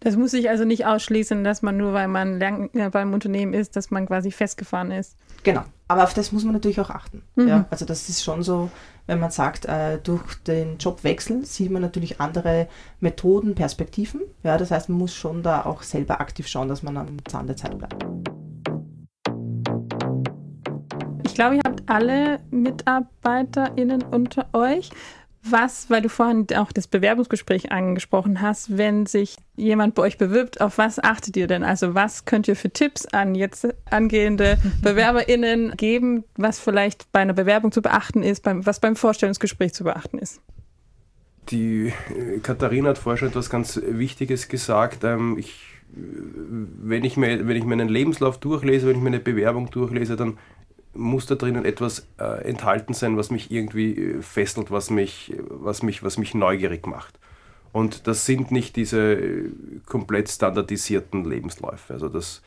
Das 0.00 0.14
muss 0.16 0.32
sich 0.32 0.50
also 0.50 0.66
nicht 0.66 0.84
ausschließen, 0.84 1.42
dass 1.42 1.62
man 1.62 1.78
nur, 1.78 1.94
weil 1.94 2.08
man 2.08 2.38
lang, 2.38 2.68
äh, 2.74 2.90
beim 2.90 3.14
Unternehmen 3.14 3.54
ist, 3.54 3.76
dass 3.76 3.90
man 3.90 4.06
quasi 4.06 4.30
festgefahren 4.30 4.90
ist. 4.90 5.16
Genau. 5.42 5.64
Aber 5.90 6.04
auf 6.04 6.14
das 6.14 6.30
muss 6.30 6.44
man 6.44 6.52
natürlich 6.52 6.80
auch 6.80 6.90
achten. 6.90 7.22
Mhm. 7.34 7.48
Ja, 7.48 7.64
also 7.68 7.84
das 7.84 8.08
ist 8.08 8.22
schon 8.22 8.44
so, 8.44 8.70
wenn 9.08 9.18
man 9.18 9.32
sagt, 9.32 9.64
äh, 9.64 9.98
durch 9.98 10.36
den 10.46 10.78
Jobwechsel 10.78 11.44
sieht 11.44 11.72
man 11.72 11.82
natürlich 11.82 12.20
andere 12.20 12.68
Methoden, 13.00 13.56
Perspektiven. 13.56 14.20
Ja, 14.44 14.56
das 14.56 14.70
heißt, 14.70 14.88
man 14.88 14.98
muss 14.98 15.12
schon 15.12 15.42
da 15.42 15.66
auch 15.66 15.82
selber 15.82 16.20
aktiv 16.20 16.46
schauen, 16.46 16.68
dass 16.68 16.84
man 16.84 16.96
am 16.96 17.16
Zahn 17.26 17.48
der 17.48 17.56
Zeit 17.56 17.76
bleibt. 17.76 18.06
Ich 21.24 21.34
glaube, 21.34 21.56
ihr 21.56 21.62
habt 21.66 21.82
alle 21.90 22.38
MitarbeiterInnen 22.52 24.02
unter 24.02 24.46
euch. 24.52 24.90
Was, 25.42 25.88
weil 25.88 26.02
du 26.02 26.10
vorhin 26.10 26.46
auch 26.54 26.70
das 26.70 26.86
Bewerbungsgespräch 26.86 27.72
angesprochen 27.72 28.42
hast, 28.42 28.76
wenn 28.76 29.06
sich 29.06 29.36
jemand 29.56 29.94
bei 29.94 30.02
euch 30.02 30.18
bewirbt, 30.18 30.60
auf 30.60 30.76
was 30.76 31.02
achtet 31.02 31.34
ihr 31.36 31.46
denn? 31.46 31.62
Also 31.62 31.94
was 31.94 32.26
könnt 32.26 32.46
ihr 32.46 32.56
für 32.56 32.70
Tipps 32.70 33.06
an 33.06 33.34
jetzt 33.34 33.66
angehende 33.90 34.58
BewerberInnen 34.82 35.76
geben, 35.76 36.24
was 36.36 36.58
vielleicht 36.58 37.10
bei 37.12 37.20
einer 37.20 37.32
Bewerbung 37.32 37.72
zu 37.72 37.80
beachten 37.80 38.22
ist, 38.22 38.42
beim, 38.42 38.66
was 38.66 38.80
beim 38.80 38.96
Vorstellungsgespräch 38.96 39.72
zu 39.72 39.84
beachten 39.84 40.18
ist? 40.18 40.42
Die 41.48 41.92
äh, 42.14 42.38
Katharina 42.42 42.90
hat 42.90 42.98
vorher 42.98 43.16
schon 43.16 43.28
etwas 43.28 43.48
ganz 43.48 43.80
Wichtiges 43.82 44.48
gesagt. 44.48 45.04
Ähm, 45.04 45.38
ich, 45.38 45.64
wenn, 45.88 47.02
ich 47.02 47.16
mir, 47.16 47.48
wenn 47.48 47.56
ich 47.56 47.64
meinen 47.64 47.88
Lebenslauf 47.88 48.38
durchlese, 48.38 48.88
wenn 48.88 48.96
ich 48.96 49.02
meine 49.02 49.20
Bewerbung 49.20 49.70
durchlese, 49.70 50.16
dann 50.16 50.36
muss 50.92 51.26
da 51.26 51.34
drinnen 51.36 51.64
etwas 51.64 52.06
äh, 52.18 52.44
enthalten 52.44 52.94
sein, 52.94 53.16
was 53.16 53.30
mich 53.30 53.50
irgendwie 53.50 53.96
äh, 53.96 54.22
fesselt, 54.22 54.70
was 54.70 54.90
mich, 54.90 55.34
was, 55.48 55.82
mich, 55.82 56.02
was 56.02 56.18
mich 56.18 56.34
neugierig 56.34 56.86
macht. 56.86 57.18
Und 57.72 58.06
das 58.06 58.26
sind 58.26 58.50
nicht 58.50 58.76
diese 58.76 59.14
äh, 59.14 59.50
komplett 59.86 60.28
standardisierten 60.28 61.24
Lebensläufe. 61.24 61.92
Also 61.92 62.08
das 62.08 62.42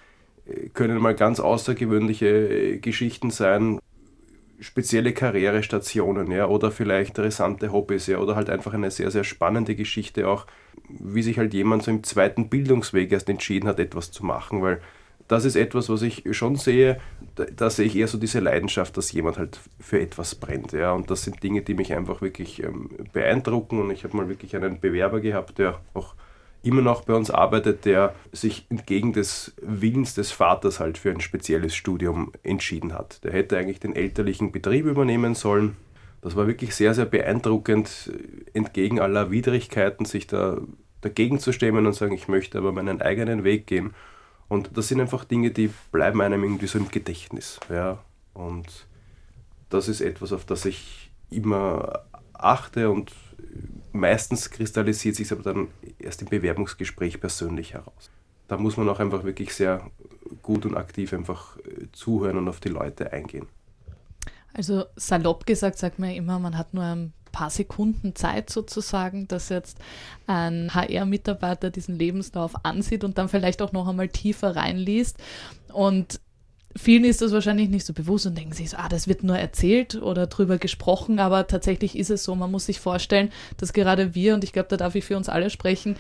äh, 0.45 0.69
können 0.69 0.97
mal 0.97 1.15
ganz 1.15 1.39
außergewöhnliche 1.39 2.79
Geschichten 2.79 3.31
sein, 3.31 3.79
spezielle 4.59 5.13
Karrierestationen, 5.13 6.31
ja, 6.31 6.47
oder 6.47 6.71
vielleicht 6.71 7.09
interessante 7.09 7.71
Hobbys, 7.71 8.07
ja, 8.07 8.17
oder 8.17 8.35
halt 8.35 8.49
einfach 8.49 8.73
eine 8.73 8.91
sehr, 8.91 9.11
sehr 9.11 9.23
spannende 9.23 9.75
Geschichte 9.75 10.27
auch, 10.27 10.45
wie 10.87 11.21
sich 11.21 11.37
halt 11.37 11.53
jemand 11.53 11.83
so 11.83 11.91
im 11.91 12.03
zweiten 12.03 12.49
Bildungsweg 12.49 13.11
erst 13.11 13.29
entschieden 13.29 13.67
hat, 13.67 13.79
etwas 13.79 14.11
zu 14.11 14.25
machen, 14.25 14.61
weil 14.61 14.81
das 15.27 15.45
ist 15.45 15.55
etwas, 15.55 15.89
was 15.89 16.01
ich 16.01 16.23
schon 16.31 16.55
sehe. 16.55 16.99
Da, 17.35 17.45
da, 17.45 17.69
sehe 17.69 17.85
ich 17.85 17.95
eher 17.95 18.07
so 18.07 18.17
diese 18.17 18.39
Leidenschaft, 18.39 18.97
dass 18.97 19.11
jemand 19.11 19.37
halt 19.37 19.59
für 19.79 19.99
etwas 19.99 20.35
brennt. 20.35 20.73
Ja? 20.73 20.93
Und 20.93 21.09
das 21.09 21.23
sind 21.23 21.41
Dinge, 21.41 21.61
die 21.61 21.73
mich 21.73 21.93
einfach 21.93 22.21
wirklich 22.21 22.61
ähm, 22.63 22.89
beeindrucken. 23.11 23.79
Und 23.79 23.91
ich 23.91 24.03
habe 24.03 24.17
mal 24.17 24.29
wirklich 24.29 24.55
einen 24.55 24.79
Bewerber 24.79 25.19
gehabt, 25.21 25.57
der 25.59 25.79
auch 25.93 26.15
immer 26.61 26.81
noch 26.81 27.03
bei 27.03 27.13
uns 27.13 27.29
arbeitet, 27.29 27.85
der 27.85 28.15
sich 28.31 28.65
entgegen 28.69 29.11
des 29.13 29.53
Willens 29.61 30.15
des 30.15 30.31
Vaters 30.31 30.79
halt 30.79 30.97
für 30.97 31.11
ein 31.11 31.19
spezielles 31.19 31.75
Studium 31.75 32.31
entschieden 32.43 32.93
hat. 32.93 33.23
Der 33.23 33.33
hätte 33.33 33.57
eigentlich 33.57 33.81
den 33.81 33.95
elterlichen 33.95 34.51
Betrieb 34.51 34.85
übernehmen 34.85 35.35
sollen. 35.35 35.75
Das 36.21 36.37
war 36.37 36.47
wirklich 36.47 36.73
sehr, 36.73 36.93
sehr 36.93 37.05
beeindruckend, 37.05 38.13
entgegen 38.53 39.01
aller 39.01 39.29
Widrigkeiten 39.29 40.05
sich 40.05 40.25
da 40.25 40.61
dagegen 41.01 41.37
zu 41.39 41.51
stemmen 41.51 41.85
und 41.85 41.93
sagen, 41.93 42.13
ich 42.13 42.29
möchte 42.29 42.57
aber 42.57 42.71
meinen 42.71 43.01
eigenen 43.01 43.43
Weg 43.43 43.67
gehen. 43.67 43.93
Und 44.47 44.77
das 44.77 44.87
sind 44.87 44.99
einfach 45.01 45.23
Dinge, 45.25 45.51
die 45.51 45.71
bleiben 45.91 46.21
einem 46.21 46.43
irgendwie 46.43 46.67
so 46.67 46.77
im 46.77 46.89
Gedächtnis. 46.89 47.59
Ja? 47.69 47.99
Und 48.33 48.87
das 49.69 49.87
ist 49.87 50.01
etwas, 50.01 50.31
auf 50.33 50.45
das 50.45 50.65
ich 50.65 51.11
immer 51.29 52.01
achte 52.33 52.89
und 52.89 53.11
meistens 53.91 54.49
kristallisiert 54.49 55.15
sich 55.15 55.31
aber 55.31 55.43
dann 55.43 55.67
erst 55.99 56.21
im 56.21 56.29
Bewerbungsgespräch 56.29 57.19
persönlich 57.19 57.73
heraus. 57.73 58.09
Da 58.47 58.57
muss 58.57 58.77
man 58.77 58.89
auch 58.89 58.99
einfach 58.99 59.23
wirklich 59.23 59.53
sehr 59.53 59.89
gut 60.41 60.65
und 60.65 60.75
aktiv 60.75 61.13
einfach 61.13 61.57
äh, 61.57 61.87
zuhören 61.91 62.37
und 62.37 62.47
auf 62.47 62.59
die 62.59 62.69
Leute 62.69 63.13
eingehen. 63.13 63.47
Also 64.53 64.85
salopp 64.95 65.45
gesagt 65.45 65.77
sagt 65.77 65.99
man 65.99 66.11
immer, 66.11 66.37
man 66.39 66.57
hat 66.57 66.73
nur 66.73 66.83
ein 66.83 67.13
paar 67.33 67.49
Sekunden 67.49 68.15
Zeit 68.15 68.49
sozusagen, 68.49 69.27
dass 69.27 69.49
jetzt 69.49 69.77
ein 70.27 70.73
HR-Mitarbeiter 70.73 71.69
diesen 71.69 71.99
Lebenslauf 71.99 72.63
ansieht 72.63 73.03
und 73.03 73.17
dann 73.17 73.27
vielleicht 73.27 73.61
auch 73.61 73.73
noch 73.73 73.89
einmal 73.89 74.07
tiefer 74.07 74.55
reinliest. 74.55 75.17
Und 75.73 76.21
vielen 76.77 77.03
ist 77.03 77.21
das 77.21 77.33
wahrscheinlich 77.33 77.69
nicht 77.69 77.85
so 77.85 77.91
bewusst 77.91 78.25
und 78.25 78.37
denken 78.37 78.53
sich 78.53 78.69
so, 78.69 78.77
ah, 78.77 78.87
das 78.87 79.07
wird 79.07 79.23
nur 79.23 79.37
erzählt 79.37 80.01
oder 80.01 80.27
drüber 80.27 80.57
gesprochen, 80.57 81.19
aber 81.19 81.47
tatsächlich 81.47 81.97
ist 81.97 82.09
es 82.09 82.23
so, 82.23 82.35
man 82.35 82.51
muss 82.51 82.67
sich 82.67 82.79
vorstellen, 82.79 83.31
dass 83.57 83.73
gerade 83.73 84.15
wir, 84.15 84.33
und 84.33 84.43
ich 84.43 84.53
glaube, 84.53 84.69
da 84.69 84.77
darf 84.77 84.95
ich 84.95 85.03
für 85.03 85.17
uns 85.17 85.27
alle 85.27 85.49
sprechen, 85.49 85.97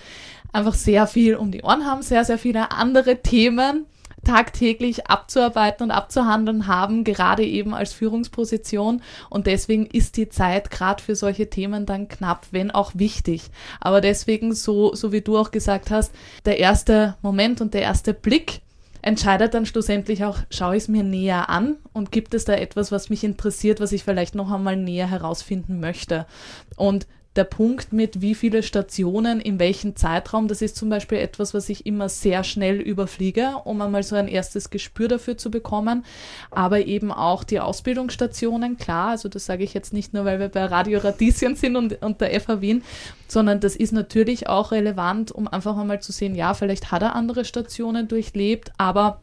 einfach 0.53 0.75
sehr 0.75 1.07
viel 1.07 1.35
um 1.35 1.51
die 1.51 1.63
Ohren 1.63 1.85
haben, 1.85 2.01
sehr, 2.01 2.23
sehr 2.23 2.37
viele 2.37 2.71
andere 2.71 3.21
Themen 3.21 3.85
tagtäglich 4.23 5.07
abzuarbeiten 5.07 5.83
und 5.83 5.91
abzuhandeln 5.91 6.67
haben, 6.67 7.03
gerade 7.03 7.45
eben 7.45 7.73
als 7.73 7.93
Führungsposition. 7.93 9.01
Und 9.29 9.47
deswegen 9.47 9.85
ist 9.85 10.17
die 10.17 10.29
Zeit 10.29 10.71
gerade 10.71 11.01
für 11.01 11.15
solche 11.15 11.49
Themen 11.49 11.85
dann 11.85 12.07
knapp, 12.07 12.47
wenn 12.51 12.71
auch 12.71 12.91
wichtig. 12.95 13.49
Aber 13.79 14.01
deswegen, 14.01 14.53
so, 14.53 14.95
so 14.95 15.11
wie 15.11 15.21
du 15.21 15.37
auch 15.37 15.51
gesagt 15.51 15.91
hast, 15.91 16.13
der 16.45 16.59
erste 16.59 17.15
Moment 17.21 17.61
und 17.61 17.73
der 17.73 17.81
erste 17.81 18.13
Blick 18.13 18.61
entscheidet 19.01 19.53
dann 19.53 19.65
schlussendlich 19.65 20.23
auch, 20.23 20.39
schaue 20.49 20.77
ich 20.77 20.83
es 20.83 20.87
mir 20.87 21.03
näher 21.03 21.49
an 21.49 21.75
und 21.91 22.11
gibt 22.11 22.33
es 22.33 22.45
da 22.45 22.53
etwas, 22.53 22.91
was 22.91 23.09
mich 23.09 23.23
interessiert, 23.23 23.79
was 23.79 23.91
ich 23.91 24.03
vielleicht 24.03 24.33
noch 24.33 24.49
einmal 24.49 24.77
näher 24.77 25.09
herausfinden 25.09 25.79
möchte. 25.79 26.25
Und 26.77 27.05
der 27.35 27.45
Punkt 27.45 27.93
mit 27.93 28.21
wie 28.21 28.35
viele 28.35 28.61
Stationen 28.61 29.39
in 29.39 29.57
welchem 29.57 29.95
Zeitraum, 29.95 30.47
das 30.47 30.61
ist 30.61 30.75
zum 30.75 30.89
Beispiel 30.89 31.17
etwas, 31.17 31.53
was 31.53 31.67
ich 31.69 31.85
immer 31.85 32.07
sehr 32.07 32.43
schnell 32.43 32.79
überfliege, 32.79 33.55
um 33.63 33.81
einmal 33.81 34.03
so 34.03 34.15
ein 34.15 34.27
erstes 34.27 34.69
Gespür 34.69 35.07
dafür 35.07 35.37
zu 35.37 35.49
bekommen. 35.49 36.05
Aber 36.51 36.85
eben 36.85 37.11
auch 37.11 37.43
die 37.43 37.59
Ausbildungsstationen, 37.59 38.77
klar, 38.77 39.09
also 39.09 39.29
das 39.29 39.45
sage 39.45 39.63
ich 39.63 39.73
jetzt 39.73 39.93
nicht 39.93 40.13
nur, 40.13 40.25
weil 40.25 40.39
wir 40.39 40.49
bei 40.49 40.65
Radio 40.65 40.99
Radieschen 40.99 41.55
sind 41.55 41.75
und, 41.75 42.01
und 42.03 42.21
der 42.21 42.39
FH 42.39 42.61
Wien, 42.61 42.83
sondern 43.27 43.59
das 43.59 43.75
ist 43.75 43.93
natürlich 43.93 44.47
auch 44.47 44.71
relevant, 44.71 45.31
um 45.31 45.47
einfach 45.47 45.75
einmal 45.75 46.01
zu 46.01 46.11
sehen, 46.11 46.35
ja, 46.35 46.53
vielleicht 46.53 46.91
hat 46.91 47.01
er 47.01 47.15
andere 47.15 47.45
Stationen 47.45 48.07
durchlebt, 48.07 48.71
aber 48.77 49.22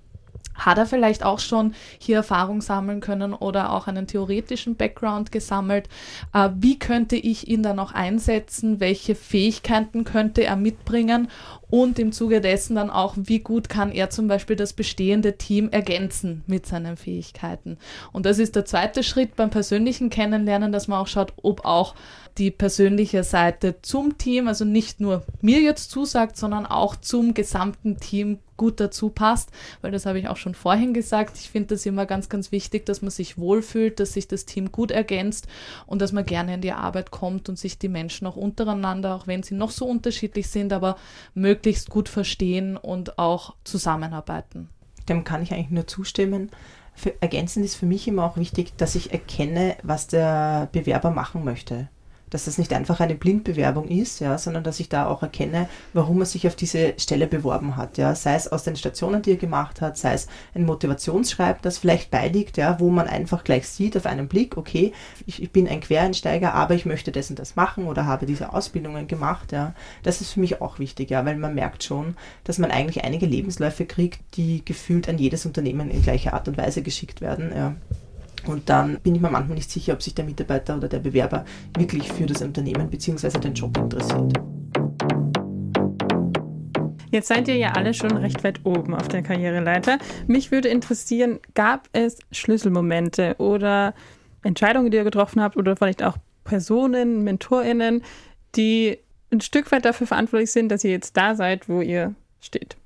hat 0.66 0.78
er 0.78 0.86
vielleicht 0.86 1.24
auch 1.24 1.38
schon 1.38 1.74
hier 1.98 2.16
Erfahrung 2.16 2.60
sammeln 2.60 3.00
können 3.00 3.34
oder 3.34 3.72
auch 3.72 3.86
einen 3.86 4.06
theoretischen 4.06 4.76
Background 4.76 5.32
gesammelt? 5.32 5.88
Äh, 6.32 6.50
wie 6.56 6.78
könnte 6.78 7.16
ich 7.16 7.48
ihn 7.48 7.62
dann 7.62 7.78
auch 7.78 7.92
einsetzen? 7.92 8.80
Welche 8.80 9.14
Fähigkeiten 9.14 10.04
könnte 10.04 10.44
er 10.44 10.56
mitbringen? 10.56 11.28
Und 11.70 11.98
im 11.98 12.12
Zuge 12.12 12.40
dessen 12.40 12.74
dann 12.74 12.90
auch, 12.90 13.14
wie 13.16 13.38
gut 13.38 13.68
kann 13.68 13.92
er 13.92 14.10
zum 14.10 14.28
Beispiel 14.28 14.56
das 14.56 14.72
bestehende 14.72 15.36
Team 15.36 15.68
ergänzen 15.70 16.42
mit 16.46 16.66
seinen 16.66 16.96
Fähigkeiten? 16.96 17.78
Und 18.12 18.26
das 18.26 18.38
ist 18.38 18.56
der 18.56 18.64
zweite 18.64 19.02
Schritt 19.02 19.36
beim 19.36 19.50
persönlichen 19.50 20.10
Kennenlernen, 20.10 20.72
dass 20.72 20.88
man 20.88 20.98
auch 20.98 21.06
schaut, 21.06 21.32
ob 21.42 21.64
auch 21.64 21.94
die 22.38 22.50
persönliche 22.50 23.22
Seite 23.24 23.76
zum 23.82 24.16
Team, 24.18 24.48
also 24.48 24.64
nicht 24.64 25.00
nur 25.00 25.24
mir 25.40 25.60
jetzt 25.60 25.90
zusagt, 25.90 26.36
sondern 26.36 26.66
auch 26.66 26.96
zum 26.96 27.34
gesamten 27.34 27.98
Team 27.98 28.38
gut 28.56 28.78
dazu 28.78 29.08
passt, 29.08 29.48
weil 29.80 29.90
das 29.90 30.04
habe 30.04 30.18
ich 30.18 30.28
auch 30.28 30.36
schon 30.36 30.54
vorhin 30.54 30.92
gesagt. 30.92 31.38
Ich 31.38 31.48
finde 31.48 31.68
das 31.68 31.86
immer 31.86 32.04
ganz, 32.04 32.28
ganz 32.28 32.52
wichtig, 32.52 32.84
dass 32.84 33.00
man 33.00 33.10
sich 33.10 33.38
wohlfühlt, 33.38 33.98
dass 33.98 34.12
sich 34.12 34.28
das 34.28 34.44
Team 34.44 34.70
gut 34.70 34.90
ergänzt 34.90 35.48
und 35.86 36.02
dass 36.02 36.12
man 36.12 36.26
gerne 36.26 36.54
in 36.54 36.60
die 36.60 36.72
Arbeit 36.72 37.10
kommt 37.10 37.48
und 37.48 37.58
sich 37.58 37.78
die 37.78 37.88
Menschen 37.88 38.26
auch 38.26 38.36
untereinander, 38.36 39.14
auch 39.14 39.26
wenn 39.26 39.42
sie 39.42 39.54
noch 39.54 39.70
so 39.70 39.86
unterschiedlich 39.86 40.48
sind, 40.48 40.74
aber 40.74 40.96
möglichst 41.60 41.90
gut 41.90 42.08
verstehen 42.08 42.78
und 42.78 43.18
auch 43.18 43.54
zusammenarbeiten. 43.64 44.70
Dem 45.10 45.24
kann 45.24 45.42
ich 45.42 45.52
eigentlich 45.52 45.68
nur 45.70 45.86
zustimmen. 45.86 46.50
Für, 46.94 47.12
ergänzend 47.20 47.66
ist 47.66 47.74
für 47.74 47.84
mich 47.84 48.08
immer 48.08 48.24
auch 48.24 48.38
wichtig, 48.38 48.72
dass 48.78 48.94
ich 48.94 49.12
erkenne, 49.12 49.76
was 49.82 50.06
der 50.06 50.70
Bewerber 50.72 51.10
machen 51.10 51.44
möchte 51.44 51.88
dass 52.30 52.44
das 52.44 52.58
nicht 52.58 52.72
einfach 52.72 53.00
eine 53.00 53.14
Blindbewerbung 53.14 53.88
ist, 53.88 54.20
ja, 54.20 54.38
sondern 54.38 54.64
dass 54.64 54.80
ich 54.80 54.88
da 54.88 55.06
auch 55.06 55.22
erkenne, 55.22 55.68
warum 55.92 56.20
er 56.20 56.26
sich 56.26 56.46
auf 56.46 56.56
diese 56.56 56.94
Stelle 56.96 57.26
beworben 57.26 57.76
hat. 57.76 57.98
Ja. 57.98 58.14
Sei 58.14 58.34
es 58.34 58.48
aus 58.48 58.62
den 58.64 58.76
Stationen, 58.76 59.22
die 59.22 59.32
er 59.32 59.36
gemacht 59.36 59.80
hat, 59.80 59.98
sei 59.98 60.14
es 60.14 60.28
ein 60.54 60.64
Motivationsschreiben, 60.64 61.62
das 61.62 61.78
vielleicht 61.78 62.10
beiliegt, 62.10 62.56
ja, 62.56 62.78
wo 62.80 62.90
man 62.90 63.08
einfach 63.08 63.44
gleich 63.44 63.68
sieht 63.68 63.96
auf 63.96 64.06
einen 64.06 64.28
Blick, 64.28 64.56
okay, 64.56 64.92
ich, 65.26 65.42
ich 65.42 65.50
bin 65.50 65.68
ein 65.68 65.80
Quereinsteiger, 65.80 66.54
aber 66.54 66.74
ich 66.74 66.86
möchte 66.86 67.12
das 67.12 67.30
und 67.30 67.38
das 67.38 67.56
machen 67.56 67.86
oder 67.86 68.06
habe 68.06 68.26
diese 68.26 68.52
Ausbildungen 68.52 69.08
gemacht. 69.08 69.52
Ja. 69.52 69.74
Das 70.02 70.20
ist 70.20 70.32
für 70.32 70.40
mich 70.40 70.60
auch 70.60 70.78
wichtig, 70.78 71.10
ja, 71.10 71.24
weil 71.24 71.36
man 71.36 71.54
merkt 71.54 71.84
schon, 71.84 72.16
dass 72.44 72.58
man 72.58 72.70
eigentlich 72.70 73.04
einige 73.04 73.26
Lebensläufe 73.26 73.86
kriegt, 73.86 74.20
die 74.36 74.64
gefühlt 74.64 75.08
an 75.08 75.18
jedes 75.18 75.46
Unternehmen 75.46 75.90
in 75.90 76.02
gleicher 76.02 76.34
Art 76.34 76.48
und 76.48 76.56
Weise 76.56 76.82
geschickt 76.82 77.20
werden. 77.20 77.52
Ja. 77.54 77.74
Und 78.46 78.68
dann 78.68 78.98
bin 79.00 79.14
ich 79.14 79.20
mir 79.20 79.30
manchmal 79.30 79.56
nicht 79.56 79.70
sicher, 79.70 79.92
ob 79.92 80.02
sich 80.02 80.14
der 80.14 80.24
Mitarbeiter 80.24 80.76
oder 80.76 80.88
der 80.88 80.98
Bewerber 80.98 81.44
wirklich 81.76 82.10
für 82.12 82.26
das 82.26 82.42
Unternehmen 82.42 82.88
bzw. 82.88 83.38
den 83.38 83.54
Job 83.54 83.76
interessiert. 83.76 84.38
Jetzt 87.10 87.26
seid 87.26 87.48
ihr 87.48 87.56
ja 87.56 87.72
alle 87.72 87.92
schon 87.92 88.16
recht 88.16 88.44
weit 88.44 88.60
oben 88.64 88.94
auf 88.94 89.08
der 89.08 89.22
Karriereleiter. 89.22 89.98
Mich 90.28 90.52
würde 90.52 90.68
interessieren, 90.68 91.40
gab 91.54 91.88
es 91.92 92.18
Schlüsselmomente 92.30 93.34
oder 93.38 93.94
Entscheidungen, 94.42 94.90
die 94.90 94.96
ihr 94.96 95.04
getroffen 95.04 95.42
habt 95.42 95.56
oder 95.56 95.76
vielleicht 95.76 96.02
auch 96.04 96.16
Personen, 96.44 97.24
MentorInnen, 97.24 98.02
die 98.54 98.98
ein 99.32 99.40
Stück 99.40 99.70
weit 99.72 99.84
dafür 99.84 100.06
verantwortlich 100.06 100.52
sind, 100.52 100.70
dass 100.70 100.84
ihr 100.84 100.90
jetzt 100.90 101.16
da 101.16 101.34
seid, 101.34 101.68
wo 101.68 101.80
ihr 101.80 102.14
steht? 102.40 102.76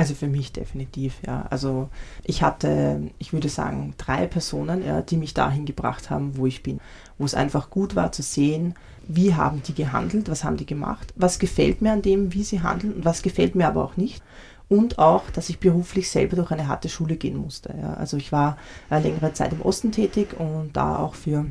Also 0.00 0.14
für 0.14 0.28
mich 0.28 0.50
definitiv, 0.50 1.18
ja. 1.26 1.44
Also 1.50 1.90
ich 2.24 2.42
hatte, 2.42 3.02
ich 3.18 3.34
würde 3.34 3.50
sagen, 3.50 3.92
drei 3.98 4.26
Personen, 4.26 4.82
ja, 4.82 5.02
die 5.02 5.18
mich 5.18 5.34
dahin 5.34 5.66
gebracht 5.66 6.08
haben, 6.08 6.38
wo 6.38 6.46
ich 6.46 6.62
bin. 6.62 6.80
Wo 7.18 7.26
es 7.26 7.34
einfach 7.34 7.68
gut 7.68 7.96
war 7.96 8.10
zu 8.10 8.22
sehen, 8.22 8.76
wie 9.06 9.34
haben 9.34 9.62
die 9.62 9.74
gehandelt, 9.74 10.30
was 10.30 10.42
haben 10.42 10.56
die 10.56 10.64
gemacht, 10.64 11.12
was 11.16 11.38
gefällt 11.38 11.82
mir 11.82 11.92
an 11.92 12.00
dem, 12.00 12.32
wie 12.32 12.44
sie 12.44 12.62
handeln 12.62 12.94
und 12.94 13.04
was 13.04 13.20
gefällt 13.20 13.54
mir 13.54 13.68
aber 13.68 13.84
auch 13.84 13.98
nicht. 13.98 14.22
Und 14.70 14.98
auch, 14.98 15.28
dass 15.28 15.50
ich 15.50 15.60
beruflich 15.60 16.08
selber 16.08 16.36
durch 16.36 16.50
eine 16.50 16.66
harte 16.66 16.88
Schule 16.88 17.16
gehen 17.16 17.36
musste. 17.36 17.74
Ja. 17.78 17.92
Also 17.92 18.16
ich 18.16 18.32
war 18.32 18.56
äh, 18.90 19.00
längere 19.00 19.34
Zeit 19.34 19.52
im 19.52 19.60
Osten 19.60 19.92
tätig 19.92 20.28
und 20.40 20.70
da 20.78 20.96
auch 20.96 21.14
für 21.14 21.44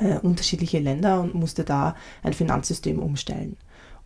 äh, 0.00 0.18
unterschiedliche 0.18 0.80
Länder 0.80 1.20
und 1.20 1.32
musste 1.32 1.62
da 1.62 1.94
ein 2.24 2.32
Finanzsystem 2.32 2.98
umstellen. 2.98 3.56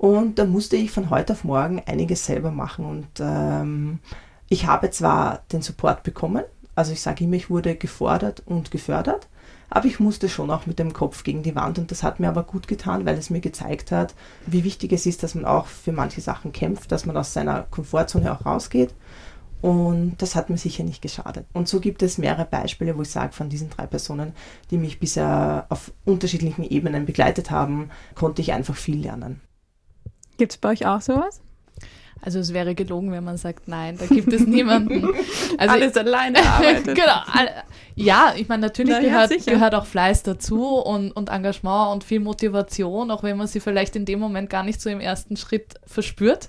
Und 0.03 0.41
da 0.41 0.47
musste 0.47 0.75
ich 0.75 0.91
von 0.91 1.11
heute 1.11 1.33
auf 1.33 1.45
morgen 1.45 1.81
einiges 1.87 2.27
selber 2.27 2.51
machen. 2.51 2.85
Und 2.85 3.07
ähm, 3.21 4.01
ich 4.49 4.67
habe 4.67 4.91
zwar 4.91 5.43
den 5.53 5.63
Support 5.63 6.03
bekommen, 6.03 6.43
also 6.75 6.93
ich 6.93 7.01
sage 7.01 7.23
immer, 7.23 7.37
ich 7.37 7.51
wurde 7.51 7.77
gefordert 7.77 8.43
und 8.45 8.73
gefördert, 8.73 9.29
aber 9.71 9.87
ich 9.87 10.01
musste 10.01 10.29
schon 10.29 10.51
auch 10.51 10.67
mit 10.67 10.81
dem 10.81 10.93
Kopf 10.93 11.23
gegen 11.23 11.45
die 11.45 11.55
Wand 11.55 11.79
und 11.79 11.93
das 11.93 12.03
hat 12.03 12.19
mir 12.19 12.29
aber 12.29 12.43
gut 12.43 12.67
getan, 12.67 13.07
weil 13.07 13.17
es 13.17 13.31
mir 13.31 13.39
gezeigt 13.39 13.93
hat, 13.93 14.17
wie 14.45 14.65
wichtig 14.65 14.93
es 14.93 15.07
ist, 15.07 15.23
dass 15.23 15.37
man 15.37 15.45
auch 15.45 15.67
für 15.67 15.93
manche 15.93 16.21
Sachen 16.21 16.51
kämpft, 16.51 16.91
dass 16.91 17.07
man 17.07 17.17
aus 17.17 17.33
seiner 17.33 17.63
Komfortzone 17.71 18.33
auch 18.33 18.45
rausgeht. 18.45 18.97
Und 19.61 20.17
das 20.19 20.35
hat 20.35 20.51
mir 20.51 20.59
sicher 20.59 20.83
nicht 20.83 21.01
geschadet. 21.01 21.47
Und 21.53 21.69
so 21.69 21.79
gibt 21.79 22.03
es 22.03 22.19
mehrere 22.19 22.47
Beispiele, 22.47 22.99
wo 22.99 23.03
ich 23.03 23.11
sage, 23.11 23.35
von 23.35 23.49
diesen 23.49 23.71
drei 23.71 23.87
Personen, 23.87 24.33
die 24.73 24.79
mich 24.79 24.99
bisher 24.99 25.67
auf 25.69 25.93
unterschiedlichen 26.05 26.65
Ebenen 26.65 27.07
begleitet 27.07 27.53
haben, 27.53 27.91
konnte 28.17 28.43
ich 28.43 28.53
einfach 28.53 28.75
viel 28.75 29.01
lernen. 29.01 29.41
Gibt 30.43 30.55
es 30.55 30.59
bei 30.59 30.71
euch 30.71 30.85
auch 30.87 31.01
sowas? 31.01 31.41
Also 32.21 32.41
es 32.41 32.53
wäre 32.53 32.75
gelogen, 32.75 33.13
wenn 33.13 33.23
man 33.23 33.37
sagt, 33.37 33.69
nein, 33.69 33.97
da 33.97 34.07
gibt 34.07 34.33
es 34.33 34.45
niemanden. 34.45 35.09
Also 35.57 35.75
Alles 35.75 35.97
alleine 35.97 36.45
arbeitet. 36.45 36.85
genau. 36.97 37.21
Ja, 37.95 38.35
ich 38.37 38.49
meine, 38.49 38.63
natürlich 38.63 38.97
Na, 38.97 39.01
gehört, 39.01 39.31
ja, 39.31 39.53
gehört 39.53 39.77
auch 39.77 39.87
Fleiß 39.87 40.25
dazu 40.25 40.79
und, 40.79 41.13
und 41.13 41.29
Engagement 41.29 41.93
und 41.93 42.03
viel 42.03 42.19
Motivation, 42.19 43.13
auch 43.13 43.23
wenn 43.23 43.37
man 43.37 43.47
sie 43.47 43.61
vielleicht 43.61 43.95
in 43.95 44.05
dem 44.05 44.19
Moment 44.19 44.51
gar 44.51 44.65
nicht 44.65 44.81
so 44.81 44.91
im 44.91 44.99
ersten 44.99 45.37
Schritt 45.37 45.75
verspürt. 45.87 46.49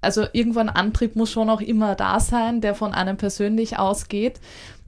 also 0.00 0.26
irgendwo 0.32 0.58
ein 0.58 0.68
Antrieb 0.68 1.14
muss 1.14 1.30
schon 1.30 1.50
auch 1.50 1.60
immer 1.60 1.94
da 1.94 2.18
sein, 2.18 2.60
der 2.60 2.74
von 2.74 2.94
einem 2.94 3.16
persönlich 3.16 3.78
ausgeht. 3.78 4.40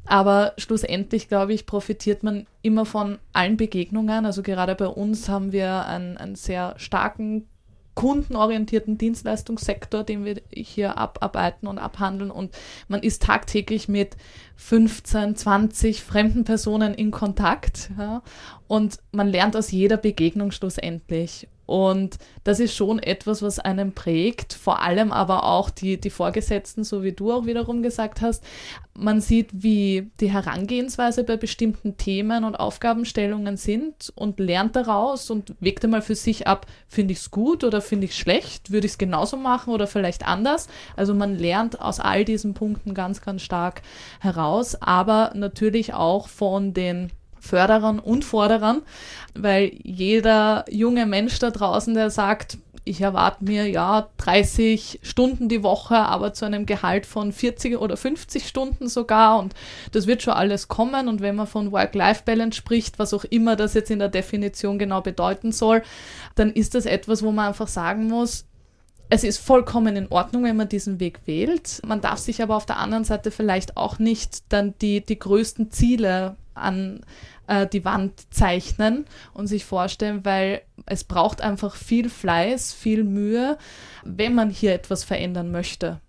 Aber 0.04 0.52
schlussendlich, 0.58 1.28
glaube 1.28 1.52
ich, 1.52 1.64
profitiert 1.64 2.24
man 2.24 2.48
immer 2.62 2.86
von 2.86 3.18
allen 3.32 3.56
Begegnungen. 3.56 4.26
Also 4.26 4.42
gerade 4.42 4.74
bei 4.74 4.88
uns 4.88 5.28
haben 5.28 5.52
wir 5.52 5.86
einen, 5.86 6.16
einen 6.16 6.34
sehr 6.34 6.74
starken 6.76 7.46
kundenorientierten 7.96 8.98
Dienstleistungssektor, 8.98 10.04
den 10.04 10.24
wir 10.24 10.40
hier 10.52 10.98
abarbeiten 10.98 11.66
und 11.66 11.78
abhandeln. 11.78 12.30
Und 12.30 12.54
man 12.86 13.02
ist 13.02 13.22
tagtäglich 13.22 13.88
mit 13.88 14.16
15, 14.56 15.34
20 15.34 16.04
fremden 16.04 16.44
Personen 16.44 16.94
in 16.94 17.10
Kontakt. 17.10 17.90
Ja, 17.98 18.22
und 18.68 18.98
man 19.10 19.28
lernt 19.28 19.56
aus 19.56 19.72
jeder 19.72 19.96
Begegnung 19.96 20.52
schlussendlich. 20.52 21.48
Und 21.66 22.18
das 22.44 22.60
ist 22.60 22.74
schon 22.74 23.00
etwas, 23.00 23.42
was 23.42 23.58
einen 23.58 23.92
prägt, 23.92 24.52
vor 24.52 24.80
allem 24.82 25.12
aber 25.12 25.44
auch 25.44 25.68
die, 25.68 26.00
die 26.00 26.10
Vorgesetzten, 26.10 26.84
so 26.84 27.02
wie 27.02 27.12
du 27.12 27.32
auch 27.32 27.46
wiederum 27.46 27.82
gesagt 27.82 28.20
hast. 28.20 28.44
Man 28.94 29.20
sieht, 29.20 29.50
wie 29.52 30.10
die 30.20 30.30
Herangehensweise 30.30 31.24
bei 31.24 31.36
bestimmten 31.36 31.96
Themen 31.96 32.44
und 32.44 32.54
Aufgabenstellungen 32.54 33.56
sind 33.56 34.12
und 34.14 34.38
lernt 34.38 34.76
daraus 34.76 35.28
und 35.28 35.54
wägt 35.60 35.84
einmal 35.84 36.02
für 36.02 36.14
sich 36.14 36.46
ab, 36.46 36.66
finde 36.88 37.12
ich 37.12 37.18
es 37.18 37.30
gut 37.30 37.64
oder 37.64 37.82
finde 37.82 38.06
ich 38.06 38.12
es 38.12 38.16
schlecht, 38.16 38.70
würde 38.70 38.86
ich 38.86 38.92
es 38.92 38.98
genauso 38.98 39.36
machen 39.36 39.74
oder 39.74 39.86
vielleicht 39.86 40.26
anders. 40.26 40.68
Also 40.94 41.14
man 41.14 41.36
lernt 41.36 41.80
aus 41.80 42.00
all 42.00 42.24
diesen 42.24 42.54
Punkten 42.54 42.94
ganz, 42.94 43.20
ganz 43.20 43.42
stark 43.42 43.82
heraus, 44.20 44.80
aber 44.80 45.32
natürlich 45.34 45.92
auch 45.92 46.28
von 46.28 46.72
den 46.72 47.10
Förderern 47.46 47.98
und 47.98 48.24
Forderern, 48.24 48.82
weil 49.34 49.72
jeder 49.82 50.64
junge 50.70 51.06
Mensch 51.06 51.38
da 51.38 51.50
draußen, 51.50 51.94
der 51.94 52.10
sagt, 52.10 52.58
ich 52.86 53.00
erwarte 53.00 53.44
mir 53.44 53.68
ja 53.68 54.08
30 54.18 55.00
Stunden 55.02 55.48
die 55.48 55.64
Woche, 55.64 55.96
aber 55.96 56.32
zu 56.32 56.44
einem 56.44 56.66
Gehalt 56.66 57.04
von 57.04 57.32
40 57.32 57.78
oder 57.78 57.96
50 57.96 58.46
Stunden 58.46 58.88
sogar 58.88 59.40
und 59.40 59.54
das 59.90 60.06
wird 60.06 60.22
schon 60.22 60.34
alles 60.34 60.68
kommen 60.68 61.08
und 61.08 61.20
wenn 61.20 61.34
man 61.34 61.48
von 61.48 61.72
Work-Life-Balance 61.72 62.56
spricht, 62.56 63.00
was 63.00 63.12
auch 63.12 63.24
immer 63.24 63.56
das 63.56 63.74
jetzt 63.74 63.90
in 63.90 63.98
der 63.98 64.08
Definition 64.08 64.78
genau 64.78 65.00
bedeuten 65.00 65.50
soll, 65.50 65.82
dann 66.36 66.52
ist 66.52 66.76
das 66.76 66.86
etwas, 66.86 67.24
wo 67.24 67.32
man 67.32 67.48
einfach 67.48 67.68
sagen 67.68 68.06
muss, 68.06 68.46
es 69.08 69.24
ist 69.24 69.38
vollkommen 69.38 69.96
in 69.96 70.08
Ordnung, 70.08 70.44
wenn 70.44 70.56
man 70.56 70.68
diesen 70.68 70.98
Weg 71.00 71.20
wählt. 71.26 71.80
Man 71.86 72.00
darf 72.00 72.18
sich 72.18 72.42
aber 72.42 72.56
auf 72.56 72.66
der 72.66 72.78
anderen 72.78 73.04
Seite 73.04 73.30
vielleicht 73.30 73.76
auch 73.76 73.98
nicht 73.98 74.52
dann 74.52 74.74
die, 74.80 75.04
die 75.04 75.18
größten 75.18 75.70
Ziele 75.70 76.36
an 76.54 77.00
äh, 77.46 77.66
die 77.66 77.84
Wand 77.84 78.32
zeichnen 78.32 79.06
und 79.32 79.46
sich 79.46 79.64
vorstellen, 79.64 80.24
weil 80.24 80.62
es 80.86 81.04
braucht 81.04 81.40
einfach 81.40 81.74
viel 81.74 82.08
Fleiß, 82.08 82.72
viel 82.72 83.04
Mühe, 83.04 83.58
wenn 84.04 84.34
man 84.34 84.50
hier 84.50 84.74
etwas 84.74 85.04
verändern 85.04 85.50
möchte 85.50 86.00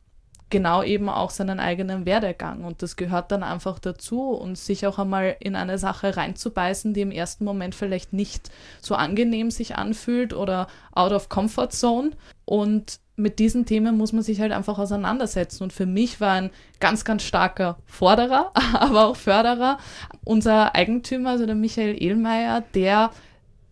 genau 0.49 0.83
eben 0.83 1.09
auch 1.09 1.29
seinen 1.29 1.59
eigenen 1.59 2.05
Werdegang. 2.05 2.63
Und 2.63 2.81
das 2.81 2.95
gehört 2.95 3.31
dann 3.31 3.43
einfach 3.43 3.79
dazu 3.79 4.31
und 4.31 4.57
sich 4.57 4.87
auch 4.87 4.97
einmal 4.97 5.35
in 5.39 5.55
eine 5.55 5.77
Sache 5.77 6.15
reinzubeißen, 6.15 6.93
die 6.93 7.01
im 7.01 7.11
ersten 7.11 7.43
Moment 7.43 7.75
vielleicht 7.75 8.13
nicht 8.13 8.49
so 8.81 8.95
angenehm 8.95 9.51
sich 9.51 9.75
anfühlt 9.75 10.33
oder 10.33 10.67
out 10.93 11.11
of 11.11 11.29
comfort 11.29 11.69
zone. 11.71 12.11
Und 12.45 12.99
mit 13.17 13.39
diesen 13.39 13.65
Themen 13.65 13.97
muss 13.97 14.13
man 14.13 14.21
sich 14.21 14.39
halt 14.39 14.51
einfach 14.51 14.77
auseinandersetzen. 14.77 15.63
Und 15.63 15.73
für 15.73 15.87
mich 15.87 16.21
war 16.21 16.33
ein 16.33 16.51
ganz, 16.79 17.03
ganz 17.03 17.23
starker 17.23 17.77
Forderer, 17.85 18.51
aber 18.73 19.07
auch 19.07 19.15
Förderer 19.15 19.79
unser 20.23 20.75
Eigentümer, 20.75 21.31
also 21.31 21.45
der 21.45 21.55
Michael 21.55 22.01
Ehlmeier, 22.01 22.63
der 22.73 23.11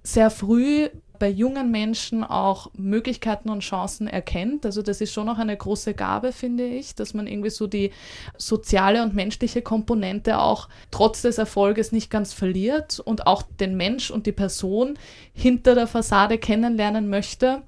sehr 0.03 0.29
früh 0.29 0.89
bei 1.25 1.31
jungen 1.31 1.71
Menschen 1.71 2.23
auch 2.23 2.69
Möglichkeiten 2.77 3.49
und 3.49 3.61
Chancen 3.61 4.05
erkennt. 4.05 4.63
Also 4.63 4.83
das 4.83 5.01
ist 5.01 5.11
schon 5.11 5.25
noch 5.25 5.39
eine 5.39 5.57
große 5.57 5.95
Gabe, 5.95 6.31
finde 6.31 6.67
ich, 6.67 6.93
dass 6.93 7.15
man 7.15 7.25
irgendwie 7.25 7.49
so 7.49 7.65
die 7.65 7.89
soziale 8.37 9.01
und 9.01 9.15
menschliche 9.15 9.63
Komponente 9.63 10.37
auch 10.37 10.69
trotz 10.91 11.23
des 11.23 11.39
Erfolges 11.39 11.91
nicht 11.91 12.11
ganz 12.11 12.31
verliert 12.31 12.99
und 12.99 13.25
auch 13.25 13.41
den 13.41 13.75
Mensch 13.75 14.11
und 14.11 14.27
die 14.27 14.33
Person 14.33 14.99
hinter 15.33 15.73
der 15.73 15.87
Fassade 15.87 16.37
kennenlernen 16.37 17.09
möchte 17.09 17.63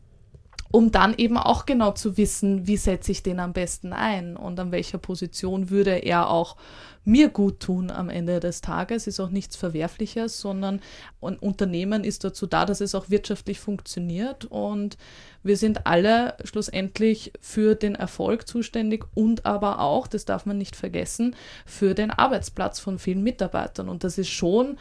um 0.71 0.91
dann 0.91 1.13
eben 1.17 1.37
auch 1.37 1.65
genau 1.65 1.91
zu 1.91 2.17
wissen, 2.17 2.67
wie 2.67 2.77
setze 2.77 3.11
ich 3.11 3.23
den 3.23 3.39
am 3.39 3.53
besten 3.53 3.93
ein 3.93 4.35
und 4.35 4.59
an 4.59 4.71
welcher 4.71 4.97
Position 4.97 5.69
würde 5.69 5.97
er 5.97 6.29
auch 6.29 6.57
mir 7.05 7.29
gut 7.29 7.61
tun 7.61 7.89
am 7.89 8.09
Ende 8.09 8.41
des 8.41 8.59
Tages. 8.59 9.07
Ist 9.07 9.21
auch 9.21 9.29
nichts 9.29 9.55
Verwerfliches, 9.55 10.41
sondern 10.41 10.81
ein 11.21 11.37
Unternehmen 11.37 12.03
ist 12.03 12.25
dazu 12.25 12.47
da, 12.47 12.65
dass 12.65 12.81
es 12.81 12.95
auch 12.95 13.09
wirtschaftlich 13.09 13.59
funktioniert 13.59 14.45
und 14.45 14.97
wir 15.41 15.55
sind 15.55 15.87
alle 15.87 16.35
schlussendlich 16.43 17.31
für 17.39 17.75
den 17.75 17.95
Erfolg 17.95 18.47
zuständig 18.47 19.05
und 19.15 19.45
aber 19.45 19.79
auch, 19.79 20.07
das 20.07 20.25
darf 20.25 20.45
man 20.45 20.57
nicht 20.57 20.75
vergessen, 20.75 21.35
für 21.65 21.93
den 21.93 22.11
Arbeitsplatz 22.11 22.79
von 22.79 22.99
vielen 22.99 23.23
Mitarbeitern. 23.23 23.87
Und 23.87 24.03
das 24.03 24.17
ist 24.17 24.29
schon 24.29 24.77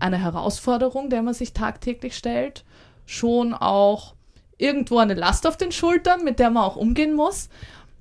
eine 0.00 0.18
Herausforderung, 0.18 1.10
der 1.10 1.22
man 1.22 1.34
sich 1.34 1.52
tagtäglich 1.52 2.16
stellt, 2.16 2.64
schon 3.04 3.52
auch 3.52 4.14
irgendwo 4.58 4.98
eine 4.98 5.14
Last 5.14 5.46
auf 5.46 5.56
den 5.56 5.72
Schultern, 5.72 6.24
mit 6.24 6.38
der 6.38 6.50
man 6.50 6.64
auch 6.64 6.76
umgehen 6.76 7.14
muss. 7.14 7.48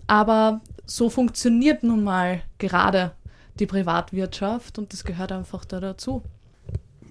Aber 0.08 0.62
so 0.86 1.10
funktioniert 1.10 1.84
nun 1.84 2.04
mal 2.04 2.42
gerade 2.58 3.12
die 3.60 3.66
Privatwirtschaft 3.66 4.78
und 4.78 4.94
das 4.94 5.04
gehört 5.04 5.32
einfach 5.32 5.66
da 5.66 5.80
dazu. 5.80 6.24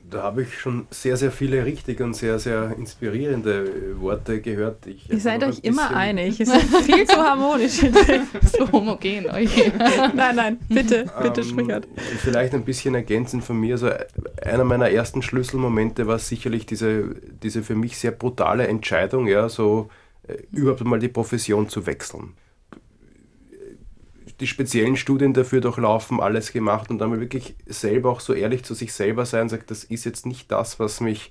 Da 0.08 0.22
habe 0.22 0.42
ich 0.42 0.58
schon 0.58 0.86
sehr, 0.90 1.16
sehr 1.16 1.32
viele 1.32 1.64
richtige 1.64 2.04
und 2.04 2.14
sehr, 2.14 2.38
sehr 2.38 2.76
inspirierende 2.76 4.00
Worte 4.00 4.40
gehört. 4.40 4.86
Ich 4.86 5.10
Ihr 5.10 5.18
seid 5.18 5.42
euch 5.42 5.60
immer 5.62 5.94
einig. 5.94 6.40
Es 6.46 6.48
ist 6.48 6.76
viel 6.82 7.06
zu 7.06 7.16
harmonisch. 7.16 7.80
so 8.42 8.70
homogen. 8.70 9.26
Okay. 9.28 9.72
nein, 10.14 10.36
nein, 10.36 10.58
bitte, 10.68 11.06
bitte 11.22 11.40
ähm, 11.40 11.46
sprich 11.46 11.70
halt. 11.70 11.88
Vielleicht 12.18 12.54
ein 12.54 12.64
bisschen 12.64 12.94
ergänzend 12.94 13.44
von 13.44 13.58
mir. 13.58 13.74
Also 13.74 13.90
einer 14.42 14.64
meiner 14.64 14.90
ersten 14.90 15.22
Schlüsselmomente 15.22 16.06
war 16.06 16.18
sicherlich 16.18 16.66
diese, 16.66 17.16
diese 17.42 17.62
für 17.62 17.74
mich 17.74 17.98
sehr 17.98 18.12
brutale 18.12 18.68
Entscheidung, 18.68 19.26
ja, 19.26 19.48
so 19.48 19.88
äh, 20.28 20.34
überhaupt 20.52 20.84
mal 20.84 21.00
die 21.00 21.08
Profession 21.08 21.68
zu 21.68 21.86
wechseln 21.86 22.34
die 24.40 24.46
speziellen 24.46 24.96
Studien 24.96 25.32
dafür 25.32 25.60
durchlaufen, 25.60 26.20
alles 26.20 26.52
gemacht 26.52 26.90
und 26.90 26.98
dann 26.98 27.18
wirklich 27.18 27.56
selber 27.66 28.10
auch 28.10 28.20
so 28.20 28.34
ehrlich 28.34 28.64
zu 28.64 28.74
sich 28.74 28.92
selber 28.92 29.24
sein, 29.24 29.48
sagt, 29.48 29.70
das 29.70 29.84
ist 29.84 30.04
jetzt 30.04 30.26
nicht 30.26 30.50
das, 30.50 30.78
was 30.78 31.00
mich 31.00 31.30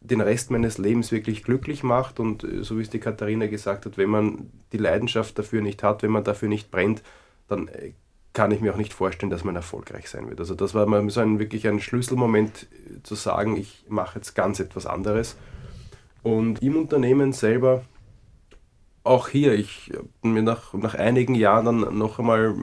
den 0.00 0.20
Rest 0.20 0.50
meines 0.50 0.78
Lebens 0.78 1.10
wirklich 1.10 1.42
glücklich 1.42 1.82
macht 1.82 2.20
und 2.20 2.44
äh, 2.44 2.62
so 2.62 2.78
wie 2.78 2.82
es 2.82 2.90
die 2.90 3.00
Katharina 3.00 3.46
gesagt 3.46 3.86
hat, 3.86 3.98
wenn 3.98 4.10
man 4.10 4.50
die 4.72 4.78
Leidenschaft 4.78 5.38
dafür 5.38 5.62
nicht 5.62 5.82
hat, 5.82 6.02
wenn 6.02 6.10
man 6.10 6.24
dafür 6.24 6.48
nicht 6.48 6.70
brennt, 6.70 7.02
dann 7.48 7.68
äh, 7.68 7.92
kann 8.32 8.50
ich 8.50 8.60
mir 8.60 8.74
auch 8.74 8.78
nicht 8.78 8.92
vorstellen, 8.92 9.30
dass 9.30 9.44
man 9.44 9.56
erfolgreich 9.56 10.10
sein 10.10 10.28
wird. 10.28 10.38
Also 10.40 10.54
das 10.54 10.74
war 10.74 10.86
mal 10.86 11.08
so 11.08 11.20
ein 11.20 11.38
wirklich 11.38 11.66
ein 11.66 11.80
Schlüsselmoment 11.80 12.64
äh, 12.64 13.02
zu 13.02 13.14
sagen, 13.14 13.56
ich 13.56 13.84
mache 13.88 14.18
jetzt 14.18 14.34
ganz 14.34 14.60
etwas 14.60 14.86
anderes. 14.86 15.36
Und 16.22 16.62
im 16.62 16.76
Unternehmen 16.76 17.32
selber 17.32 17.84
auch 19.06 19.28
hier, 19.28 19.54
ich 19.54 19.92
habe 19.94 20.08
mir 20.22 20.42
nach, 20.42 20.74
nach 20.74 20.94
einigen 20.94 21.34
Jahren 21.34 21.64
dann 21.66 21.98
noch 21.98 22.18
einmal 22.18 22.54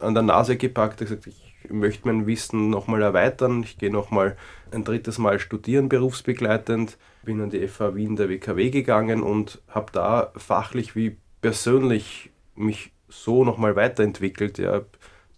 an 0.00 0.14
der 0.14 0.22
Nase 0.22 0.56
gepackt 0.56 1.00
und 1.00 1.08
gesagt, 1.08 1.26
ich 1.26 1.70
möchte 1.70 2.06
mein 2.06 2.26
Wissen 2.26 2.70
noch 2.70 2.86
mal 2.86 3.02
erweitern. 3.02 3.62
Ich 3.62 3.78
gehe 3.78 3.90
noch 3.90 4.10
mal 4.10 4.36
ein 4.70 4.84
drittes 4.84 5.18
Mal 5.18 5.38
studieren, 5.38 5.88
berufsbegleitend. 5.88 6.98
Bin 7.24 7.40
an 7.40 7.50
die 7.50 7.66
FH 7.66 7.94
Wien 7.94 8.16
der 8.16 8.28
WKW 8.28 8.70
gegangen 8.70 9.22
und 9.22 9.60
habe 9.68 9.90
da 9.92 10.32
fachlich 10.36 10.94
wie 10.94 11.16
persönlich 11.40 12.30
mich 12.54 12.92
so 13.08 13.44
noch 13.44 13.58
mal 13.58 13.74
weiterentwickelt. 13.74 14.58
Ja, 14.58 14.82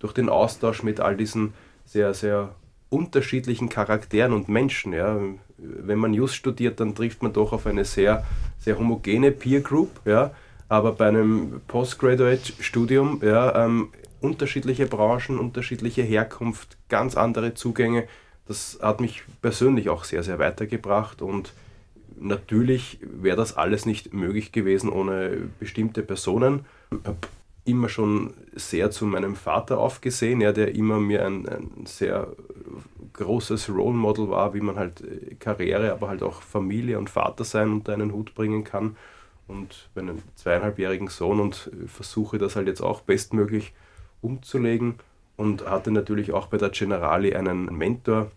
durch 0.01 0.12
den 0.12 0.29
Austausch 0.29 0.83
mit 0.83 1.01
all 1.01 1.16
diesen 1.16 1.55
sehr, 1.85 2.14
sehr 2.14 2.55
unterschiedlichen 2.90 3.68
Charakteren 3.68 4.33
und 4.33 4.49
Menschen. 4.49 4.92
Ja. 4.92 5.18
Wenn 5.57 5.99
man 5.99 6.14
Just 6.14 6.35
studiert, 6.35 6.81
dann 6.81 6.94
trifft 6.94 7.23
man 7.23 7.33
doch 7.33 7.53
auf 7.53 7.66
eine 7.66 7.85
sehr, 7.85 8.25
sehr 8.59 8.79
homogene 8.79 9.31
Peer 9.31 9.61
Group. 9.61 10.01
Ja 10.05 10.33
aber 10.69 10.93
bei 10.93 11.09
einem 11.09 11.61
Postgraduate-Studium, 11.67 13.21
ja, 13.23 13.65
ähm, 13.65 13.89
unterschiedliche 14.21 14.87
Branchen, 14.87 15.39
unterschiedliche 15.39 16.03
Herkunft, 16.03 16.77
ganz 16.89 17.17
andere 17.17 17.55
Zugänge, 17.55 18.07
das 18.47 18.79
hat 18.83 19.01
mich 19.01 19.23
persönlich 19.43 19.89
auch 19.89 20.05
sehr, 20.05 20.23
sehr 20.23 20.39
weitergebracht 20.39 21.23
und 21.23 21.53
natürlich 22.19 22.99
wäre 23.03 23.37
das 23.37 23.57
alles 23.57 23.87
nicht 23.87 24.13
möglich 24.13 24.53
gewesen 24.53 24.91
ohne 24.91 25.49
bestimmte 25.61 26.03
Personen. 26.03 26.65
Ich 26.91 27.07
habe 27.07 27.19
immer 27.65 27.89
schon 27.89 28.35
sehr 28.55 28.91
zu 28.91 29.05
meinem 29.07 29.37
Vater 29.37 29.79
aufgesehen, 29.79 30.41
ja, 30.41 30.53
der 30.53 30.75
immer 30.75 30.99
mir 30.99 31.25
ein, 31.25 31.49
ein 31.49 31.87
sehr 31.87 32.29
großes 33.13 33.69
Role 33.69 33.97
Model 33.97 34.31
war, 34.31 34.55
wie 34.55 34.61
man 34.61 34.77
halt 34.77 35.03
äh, 35.03 35.35
Karriere, 35.35 35.93
aber 35.93 36.09
halt 36.09 36.23
auch 36.23 36.43
Familie 36.43 36.99
und 36.99 37.11
Vater 37.11 37.45
sein 37.45 37.71
unter 37.71 37.93
einen 37.93 38.13
Hut 38.13 38.35
bringen 38.35 38.65
kann 38.65 38.97
und 39.49 39.89
meinen 39.95 40.23
zweieinhalbjährigen 40.37 41.09
Sohn 41.09 41.41
und 41.41 41.71
versuche 41.87 42.39
das 42.39 42.55
halt 42.55 42.69
jetzt 42.69 42.83
auch 42.83 43.01
bestmöglich 43.01 43.73
umzulegen 44.21 44.97
und 45.37 45.67
hatte 45.67 45.91
natürlich 45.91 46.33
auch 46.33 46.47
bei 46.47 46.59
der 46.59 46.71
Generali 46.71 47.35
einen 47.35 47.65
Mentor, 47.67 48.31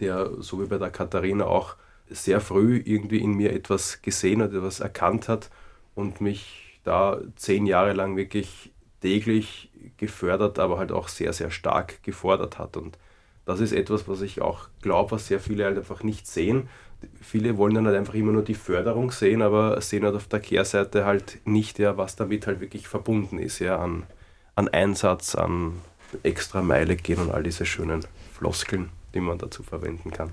der 0.00 0.30
so 0.40 0.62
wie 0.62 0.66
bei 0.66 0.78
der 0.78 0.90
Katharina 0.90 1.44
auch 1.44 1.76
sehr 2.08 2.40
früh 2.40 2.80
irgendwie 2.84 3.18
in 3.18 3.32
mir 3.32 3.52
etwas 3.52 4.00
gesehen 4.00 4.42
hat, 4.42 4.52
etwas 4.52 4.80
erkannt 4.80 5.28
hat 5.28 5.50
und 5.94 6.20
mich 6.20 6.80
da 6.84 7.20
zehn 7.36 7.66
Jahre 7.66 7.92
lang 7.92 8.16
wirklich 8.16 8.72
täglich 9.00 9.70
gefördert, 9.96 10.58
aber 10.58 10.78
halt 10.78 10.92
auch 10.92 11.08
sehr, 11.08 11.32
sehr 11.32 11.50
stark 11.50 12.02
gefordert 12.02 12.58
hat. 12.58 12.76
Und 12.76 12.98
das 13.44 13.60
ist 13.60 13.72
etwas, 13.72 14.08
was 14.08 14.20
ich 14.22 14.40
auch 14.40 14.68
glaube, 14.82 15.12
was 15.12 15.26
sehr 15.26 15.40
viele 15.40 15.64
halt 15.64 15.78
einfach 15.78 16.02
nicht 16.02 16.26
sehen. 16.26 16.68
Viele 17.20 17.56
wollen 17.56 17.74
dann 17.74 17.86
halt 17.86 17.96
einfach 17.96 18.14
immer 18.14 18.32
nur 18.32 18.42
die 18.42 18.54
Förderung 18.54 19.10
sehen, 19.10 19.42
aber 19.42 19.80
sehen 19.80 20.04
halt 20.04 20.16
auf 20.16 20.26
der 20.26 20.40
Kehrseite 20.40 21.04
halt 21.04 21.38
nicht, 21.44 21.78
ja, 21.78 21.96
was 21.96 22.16
damit 22.16 22.46
halt 22.46 22.60
wirklich 22.60 22.88
verbunden 22.88 23.38
ist, 23.38 23.60
ja, 23.60 23.78
an, 23.78 24.04
an 24.54 24.68
Einsatz, 24.68 25.34
an 25.34 25.74
extra 26.22 26.62
Meile 26.62 26.96
gehen 26.96 27.18
und 27.18 27.30
all 27.30 27.42
diese 27.42 27.66
schönen 27.66 28.04
Floskeln, 28.32 28.88
die 29.14 29.20
man 29.20 29.38
dazu 29.38 29.62
verwenden 29.62 30.10
kann. 30.10 30.30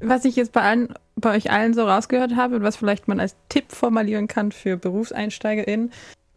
Was 0.00 0.24
ich 0.24 0.36
jetzt 0.36 0.52
bei, 0.52 0.62
allen, 0.62 0.94
bei 1.16 1.36
euch 1.36 1.50
allen 1.50 1.74
so 1.74 1.86
rausgehört 1.86 2.36
habe 2.36 2.56
und 2.56 2.62
was 2.62 2.76
vielleicht 2.76 3.08
man 3.08 3.18
als 3.18 3.34
Tipp 3.48 3.72
formulieren 3.72 4.28
kann 4.28 4.52
für 4.52 4.76
BerufseinsteigerInnen, 4.76 5.90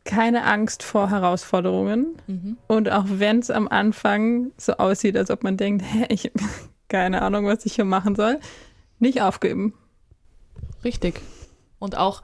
keine 0.05 0.45
Angst 0.45 0.81
vor 0.81 1.09
Herausforderungen. 1.09 2.15
Mhm. 2.27 2.57
Und 2.67 2.89
auch 2.89 3.05
wenn 3.07 3.39
es 3.39 3.51
am 3.51 3.67
Anfang 3.67 4.51
so 4.57 4.73
aussieht, 4.73 5.17
als 5.17 5.29
ob 5.29 5.43
man 5.43 5.57
denkt, 5.57 5.83
hä, 5.93 6.05
ich 6.09 6.25
habe 6.25 6.39
keine 6.87 7.21
Ahnung, 7.21 7.45
was 7.45 7.65
ich 7.65 7.75
hier 7.75 7.85
machen 7.85 8.15
soll, 8.15 8.39
nicht 8.99 9.21
aufgeben. 9.21 9.73
Richtig. 10.83 11.21
Und 11.79 11.97
auch 11.97 12.21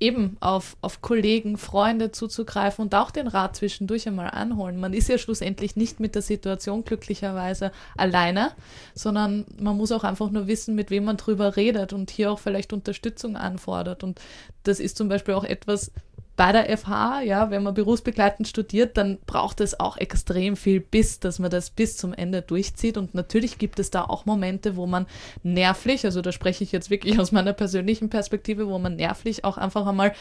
eben 0.00 0.38
auf, 0.40 0.76
auf 0.80 1.02
Kollegen, 1.02 1.58
Freunde 1.58 2.10
zuzugreifen 2.10 2.82
und 2.82 2.94
auch 2.94 3.10
den 3.10 3.28
Rat 3.28 3.56
zwischendurch 3.56 4.08
einmal 4.08 4.30
anholen. 4.30 4.80
Man 4.80 4.94
ist 4.94 5.10
ja 5.10 5.18
schlussendlich 5.18 5.76
nicht 5.76 6.00
mit 6.00 6.14
der 6.14 6.22
Situation 6.22 6.84
glücklicherweise 6.84 7.70
alleine, 7.96 8.52
sondern 8.94 9.44
man 9.58 9.76
muss 9.76 9.92
auch 9.92 10.02
einfach 10.02 10.30
nur 10.30 10.46
wissen, 10.46 10.74
mit 10.74 10.90
wem 10.90 11.04
man 11.04 11.18
drüber 11.18 11.56
redet 11.56 11.92
und 11.92 12.10
hier 12.10 12.32
auch 12.32 12.38
vielleicht 12.38 12.72
Unterstützung 12.72 13.36
anfordert. 13.36 14.02
Und 14.02 14.20
das 14.62 14.80
ist 14.80 14.96
zum 14.96 15.10
Beispiel 15.10 15.34
auch 15.34 15.44
etwas, 15.44 15.92
bei 16.40 16.52
der 16.52 16.74
FH, 16.74 17.20
ja, 17.20 17.50
wenn 17.50 17.62
man 17.62 17.74
berufsbegleitend 17.74 18.48
studiert, 18.48 18.96
dann 18.96 19.18
braucht 19.26 19.60
es 19.60 19.78
auch 19.78 19.98
extrem 19.98 20.56
viel 20.56 20.80
Biss, 20.80 21.20
dass 21.20 21.38
man 21.38 21.50
das 21.50 21.68
bis 21.68 21.98
zum 21.98 22.14
Ende 22.14 22.40
durchzieht. 22.40 22.96
Und 22.96 23.14
natürlich 23.14 23.58
gibt 23.58 23.78
es 23.78 23.90
da 23.90 24.04
auch 24.04 24.24
Momente, 24.24 24.74
wo 24.74 24.86
man 24.86 25.04
nervlich, 25.42 26.06
also 26.06 26.22
da 26.22 26.32
spreche 26.32 26.64
ich 26.64 26.72
jetzt 26.72 26.88
wirklich 26.88 27.18
aus 27.20 27.30
meiner 27.30 27.52
persönlichen 27.52 28.08
Perspektive, 28.08 28.68
wo 28.68 28.78
man 28.78 28.96
nervlich 28.96 29.44
auch 29.44 29.58
einfach 29.58 29.86
einmal 29.86 30.14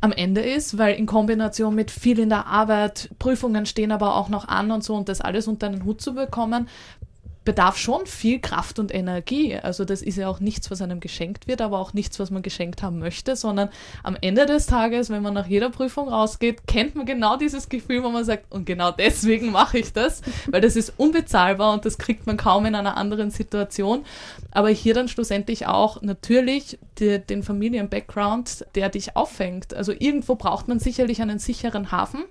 am 0.00 0.12
Ende 0.12 0.40
ist, 0.40 0.78
weil 0.78 0.94
in 0.94 1.04
Kombination 1.04 1.74
mit 1.74 1.90
viel 1.90 2.20
in 2.20 2.30
der 2.30 2.46
Arbeit, 2.46 3.10
Prüfungen 3.18 3.66
stehen 3.66 3.92
aber 3.92 4.16
auch 4.16 4.30
noch 4.30 4.48
an 4.48 4.70
und 4.70 4.82
so 4.82 4.94
und 4.94 5.10
das 5.10 5.20
alles 5.20 5.46
unter 5.46 5.66
einen 5.66 5.84
Hut 5.84 6.00
zu 6.00 6.14
bekommen, 6.14 6.68
bedarf 7.44 7.78
schon 7.78 8.06
viel 8.06 8.38
Kraft 8.38 8.78
und 8.78 8.94
Energie. 8.94 9.56
Also 9.56 9.84
das 9.84 10.02
ist 10.02 10.16
ja 10.16 10.28
auch 10.28 10.40
nichts, 10.40 10.70
was 10.70 10.82
einem 10.82 11.00
geschenkt 11.00 11.48
wird, 11.48 11.62
aber 11.62 11.78
auch 11.78 11.94
nichts, 11.94 12.18
was 12.18 12.30
man 12.30 12.42
geschenkt 12.42 12.82
haben 12.82 12.98
möchte, 12.98 13.34
sondern 13.34 13.70
am 14.02 14.16
Ende 14.20 14.44
des 14.44 14.66
Tages, 14.66 15.08
wenn 15.08 15.22
man 15.22 15.32
nach 15.32 15.46
jeder 15.46 15.70
Prüfung 15.70 16.08
rausgeht, 16.08 16.66
kennt 16.66 16.96
man 16.96 17.06
genau 17.06 17.36
dieses 17.36 17.68
Gefühl, 17.68 18.02
wo 18.02 18.10
man 18.10 18.24
sagt, 18.24 18.52
und 18.52 18.66
genau 18.66 18.90
deswegen 18.90 19.50
mache 19.52 19.78
ich 19.78 19.92
das, 19.92 20.20
weil 20.50 20.60
das 20.60 20.76
ist 20.76 20.92
unbezahlbar 20.98 21.72
und 21.72 21.86
das 21.86 21.96
kriegt 21.96 22.26
man 22.26 22.36
kaum 22.36 22.66
in 22.66 22.74
einer 22.74 22.98
anderen 22.98 23.30
Situation. 23.30 24.04
Aber 24.50 24.68
hier 24.68 24.92
dann 24.92 25.08
schlussendlich 25.08 25.66
auch 25.66 26.02
natürlich 26.02 26.78
die, 26.98 27.20
den 27.20 27.42
Familien-Background, 27.42 28.66
der 28.74 28.90
dich 28.90 29.16
auffängt. 29.16 29.72
Also 29.72 29.92
irgendwo 29.98 30.34
braucht 30.34 30.68
man 30.68 30.78
sicherlich 30.78 31.22
einen 31.22 31.38
sicheren 31.38 31.90
Hafen 31.90 32.24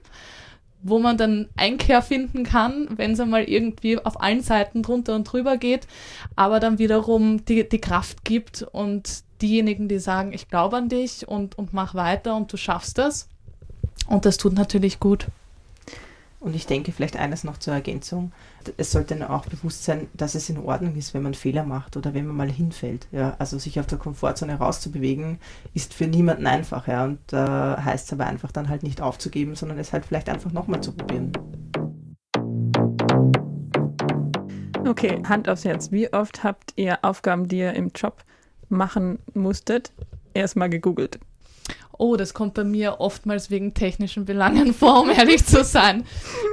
wo 0.81 0.99
man 0.99 1.17
dann 1.17 1.49
Einkehr 1.57 2.01
finden 2.01 2.43
kann, 2.43 2.87
wenn 2.95 3.11
es 3.11 3.19
einmal 3.19 3.43
irgendwie 3.43 3.97
auf 3.97 4.21
allen 4.21 4.41
Seiten 4.41 4.81
drunter 4.81 5.15
und 5.15 5.25
drüber 5.25 5.57
geht, 5.57 5.87
aber 6.35 6.59
dann 6.59 6.79
wiederum 6.79 7.45
die, 7.45 7.67
die 7.67 7.81
Kraft 7.81 8.23
gibt 8.23 8.63
und 8.63 9.23
diejenigen, 9.41 9.87
die 9.87 9.99
sagen, 9.99 10.33
ich 10.33 10.47
glaube 10.47 10.77
an 10.77 10.89
dich 10.89 11.27
und, 11.27 11.57
und 11.57 11.73
mach 11.73 11.95
weiter 11.95 12.35
und 12.35 12.51
du 12.51 12.57
schaffst 12.57 12.97
das. 12.97 13.27
Und 14.07 14.25
das 14.25 14.37
tut 14.37 14.53
natürlich 14.53 14.99
gut. 14.99 15.27
Und 16.39 16.55
ich 16.55 16.65
denke 16.65 16.91
vielleicht 16.91 17.17
eines 17.17 17.43
noch 17.43 17.57
zur 17.57 17.73
Ergänzung. 17.73 18.31
Es 18.77 18.91
sollte 18.91 19.29
auch 19.29 19.45
bewusst 19.45 19.83
sein, 19.83 20.07
dass 20.13 20.35
es 20.35 20.49
in 20.49 20.57
Ordnung 20.57 20.95
ist, 20.95 21.13
wenn 21.13 21.23
man 21.23 21.33
Fehler 21.33 21.63
macht 21.63 21.97
oder 21.97 22.13
wenn 22.13 22.27
man 22.27 22.35
mal 22.35 22.51
hinfällt. 22.51 23.07
Ja, 23.11 23.35
also 23.39 23.57
sich 23.57 23.79
auf 23.79 23.87
der 23.87 23.97
Komfortzone 23.97 24.55
rauszubewegen, 24.55 25.39
ist 25.73 25.93
für 25.93 26.07
niemanden 26.07 26.47
einfach. 26.47 26.87
Ja, 26.87 27.05
und 27.05 27.19
äh, 27.33 27.37
heißt 27.37 28.07
es 28.07 28.13
aber 28.13 28.27
einfach 28.27 28.51
dann 28.51 28.69
halt 28.69 28.83
nicht 28.83 29.01
aufzugeben, 29.01 29.55
sondern 29.55 29.79
es 29.79 29.93
halt 29.93 30.05
vielleicht 30.05 30.29
einfach 30.29 30.51
nochmal 30.51 30.81
zu 30.81 30.91
probieren. 30.93 31.31
Okay, 34.87 35.21
Hand 35.27 35.47
aufs 35.47 35.65
Herz. 35.65 35.91
Wie 35.91 36.11
oft 36.11 36.43
habt 36.43 36.73
ihr 36.75 36.99
Aufgaben, 37.03 37.47
die 37.47 37.59
ihr 37.59 37.73
im 37.73 37.91
Job 37.93 38.23
machen 38.69 39.19
musstet, 39.33 39.91
erstmal 40.33 40.69
gegoogelt? 40.69 41.19
Oh, 41.97 42.15
das 42.15 42.33
kommt 42.33 42.53
bei 42.53 42.63
mir 42.63 43.01
oftmals 43.01 43.51
wegen 43.51 43.73
technischen 43.73 44.25
Belangen 44.25 44.73
vor, 44.73 45.01
um 45.01 45.09
ehrlich 45.09 45.45
zu 45.45 45.63
sein. 45.63 46.05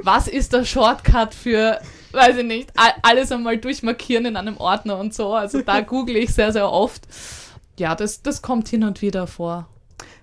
Was 0.03 0.27
ist 0.27 0.53
der 0.53 0.65
Shortcut 0.65 1.33
für, 1.33 1.79
weiß 2.17 2.37
ich 2.37 2.45
nicht, 2.45 2.73
alles 3.03 3.31
einmal 3.31 3.57
durchmarkieren 3.57 4.25
in 4.25 4.35
einem 4.35 4.57
Ordner 4.57 4.97
und 4.97 5.13
so. 5.13 5.33
Also 5.33 5.61
da 5.61 5.79
google 5.81 6.17
ich 6.17 6.33
sehr, 6.33 6.51
sehr 6.51 6.69
oft. 6.69 7.07
Ja, 7.79 7.95
das, 7.95 8.21
das 8.21 8.41
kommt 8.41 8.67
hin 8.67 8.83
und 8.83 9.01
wieder 9.01 9.27
vor. 9.27 9.69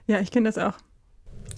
Ja, 0.06 0.20
ich 0.20 0.30
kenne 0.30 0.48
das 0.48 0.58
auch. 0.58 0.74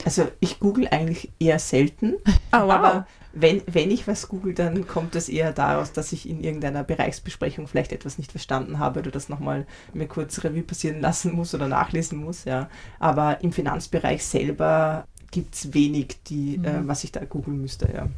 Also 0.05 0.29
ich 0.41 0.61
google 0.61 0.87
eigentlich 0.89 1.33
eher 1.41 1.59
selten, 1.59 2.15
oh, 2.27 2.31
wow. 2.53 2.71
aber 2.71 3.07
wenn, 3.33 3.63
wenn 3.67 3.91
ich 3.91 4.07
was 4.07 4.29
google, 4.29 4.55
dann 4.55 4.87
kommt 4.87 5.15
es 5.15 5.29
eher 5.29 5.53
daraus, 5.53 5.93
dass 5.93 6.13
ich 6.13 6.29
in 6.29 6.43
irgendeiner 6.43 6.85
Bereichsbesprechung 6.85 7.67
vielleicht 7.67 7.93
etwas 7.93 8.19
nicht 8.19 8.31
verstanden 8.31 8.79
habe 8.79 9.01
oder 9.01 9.11
das 9.11 9.29
nochmal 9.29 9.67
mir 9.93 10.07
kurz 10.07 10.43
Revue 10.43 10.63
passieren 10.63 11.01
lassen 11.01 11.35
muss 11.35 11.55
oder 11.55 11.69
nachlesen 11.69 12.19
muss. 12.19 12.45
Ja. 12.45 12.71
Aber 12.99 13.43
im 13.43 13.53
Finanzbereich 13.53 14.25
selber 14.25 15.07
gibt 15.31 15.55
es 15.55 15.75
wenig, 15.75 16.17
die, 16.29 16.59
mhm. 16.59 16.65
äh, 16.65 16.89
was 16.89 17.05
ich 17.05 17.13
da 17.13 17.25
googeln 17.25 17.61
müsste. 17.61 17.91
Ja. 17.93 18.09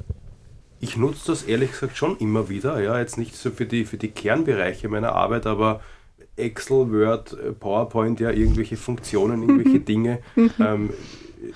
Ich 0.81 0.97
nutze 0.97 1.27
das 1.27 1.43
ehrlich 1.43 1.73
gesagt 1.73 1.97
schon 1.97 2.17
immer 2.19 2.49
wieder. 2.49 2.81
Ja, 2.81 2.99
jetzt 2.99 3.19
nicht 3.19 3.37
so 3.37 3.51
für 3.51 3.67
die, 3.67 3.85
für 3.85 3.97
die 3.97 4.11
Kernbereiche 4.11 4.89
meiner 4.89 5.13
Arbeit, 5.13 5.47
aber 5.47 5.81
Excel, 6.37 6.93
Word, 6.93 7.37
PowerPoint, 7.59 8.21
ja, 8.21 8.31
irgendwelche 8.31 8.77
Funktionen, 8.77 9.43
irgendwelche 9.43 9.81
Dinge. 9.85 10.21
Ähm, 10.61 10.91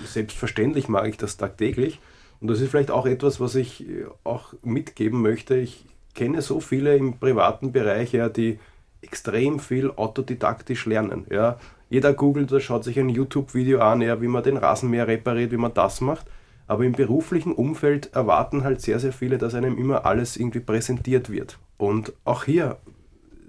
selbstverständlich 0.04 0.88
mag 0.88 1.08
ich 1.08 1.16
das 1.16 1.36
tagtäglich. 1.36 2.00
Und 2.40 2.48
das 2.48 2.60
ist 2.60 2.70
vielleicht 2.70 2.90
auch 2.90 3.06
etwas, 3.06 3.40
was 3.40 3.54
ich 3.54 3.88
äh, 3.88 4.06
auch 4.24 4.54
mitgeben 4.62 5.22
möchte. 5.22 5.56
Ich 5.56 5.84
kenne 6.14 6.42
so 6.42 6.60
viele 6.60 6.96
im 6.96 7.18
privaten 7.18 7.70
Bereich, 7.70 8.12
ja, 8.12 8.28
die 8.28 8.58
extrem 9.00 9.60
viel 9.60 9.90
autodidaktisch 9.90 10.86
lernen. 10.86 11.26
Ja. 11.30 11.58
Jeder 11.88 12.12
googelt 12.12 12.50
oder 12.50 12.60
schaut 12.60 12.84
sich 12.84 12.98
ein 12.98 13.08
YouTube-Video 13.08 13.80
an, 13.80 14.00
ja, 14.00 14.20
wie 14.20 14.28
man 14.28 14.42
den 14.42 14.56
Rasenmäher 14.56 15.06
repariert, 15.06 15.52
wie 15.52 15.56
man 15.56 15.74
das 15.74 16.00
macht. 16.00 16.26
Aber 16.66 16.84
im 16.84 16.92
beruflichen 16.92 17.52
Umfeld 17.52 18.14
erwarten 18.14 18.64
halt 18.64 18.80
sehr, 18.80 18.98
sehr 18.98 19.12
viele, 19.12 19.38
dass 19.38 19.54
einem 19.54 19.76
immer 19.78 20.06
alles 20.06 20.36
irgendwie 20.36 20.60
präsentiert 20.60 21.30
wird. 21.30 21.58
Und 21.76 22.12
auch 22.24 22.44
hier 22.44 22.78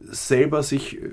selber 0.01 0.63
sich 0.63 1.01
äh, 1.01 1.09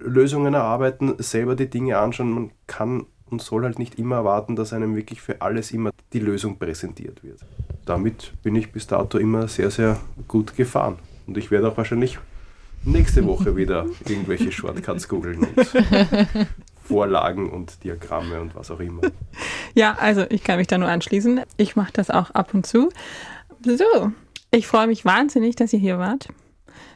Lösungen 0.00 0.54
erarbeiten, 0.54 1.14
selber 1.18 1.54
die 1.54 1.68
Dinge 1.68 1.98
anschauen. 1.98 2.30
Man 2.30 2.50
kann 2.66 3.06
und 3.30 3.42
soll 3.42 3.64
halt 3.64 3.78
nicht 3.78 3.98
immer 3.98 4.16
erwarten, 4.16 4.56
dass 4.56 4.72
einem 4.72 4.96
wirklich 4.96 5.20
für 5.20 5.42
alles 5.42 5.70
immer 5.72 5.90
die 6.12 6.20
Lösung 6.20 6.58
präsentiert 6.58 7.22
wird. 7.22 7.40
Damit 7.84 8.32
bin 8.42 8.56
ich 8.56 8.72
bis 8.72 8.86
dato 8.86 9.18
immer 9.18 9.48
sehr, 9.48 9.70
sehr 9.70 9.98
gut 10.26 10.56
gefahren. 10.56 10.96
Und 11.26 11.36
ich 11.36 11.50
werde 11.50 11.68
auch 11.68 11.76
wahrscheinlich 11.76 12.18
nächste 12.84 13.24
Woche 13.26 13.56
wieder 13.56 13.86
irgendwelche 14.06 14.52
Shortcuts 14.52 15.08
googeln 15.08 15.40
und 15.40 15.56
Vorlagen 16.88 17.50
und 17.50 17.84
Diagramme 17.84 18.40
und 18.40 18.54
was 18.54 18.70
auch 18.70 18.80
immer. 18.80 19.02
Ja, 19.74 19.96
also 20.00 20.24
ich 20.28 20.42
kann 20.42 20.58
mich 20.58 20.66
da 20.66 20.78
nur 20.78 20.88
anschließen. 20.88 21.42
Ich 21.56 21.76
mache 21.76 21.92
das 21.92 22.10
auch 22.10 22.30
ab 22.30 22.54
und 22.54 22.66
zu. 22.66 22.88
So, 23.62 24.12
ich 24.50 24.66
freue 24.66 24.86
mich 24.86 25.04
wahnsinnig, 25.04 25.56
dass 25.56 25.72
ihr 25.72 25.78
hier 25.78 25.98
wart. 25.98 26.28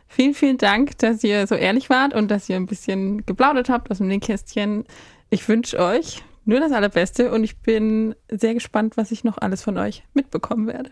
Vielen, 0.08 0.34
vielen 0.34 0.58
Dank, 0.58 0.98
dass 0.98 1.22
ihr 1.24 1.46
so 1.46 1.54
ehrlich 1.54 1.90
wart 1.90 2.14
und 2.14 2.30
dass 2.30 2.48
ihr 2.48 2.56
ein 2.56 2.66
bisschen 2.66 3.24
geplaudert 3.24 3.68
habt 3.68 3.90
aus 3.90 3.98
dem 3.98 4.08
Nähkästchen. 4.08 4.84
Ich 5.30 5.48
wünsche 5.48 5.78
euch 5.78 6.22
nur 6.44 6.60
das 6.60 6.72
Allerbeste 6.72 7.30
und 7.30 7.44
ich 7.44 7.58
bin 7.58 8.14
sehr 8.28 8.54
gespannt, 8.54 8.96
was 8.96 9.10
ich 9.10 9.24
noch 9.24 9.38
alles 9.38 9.62
von 9.62 9.78
euch 9.78 10.02
mitbekommen 10.12 10.66
werde. 10.66 10.90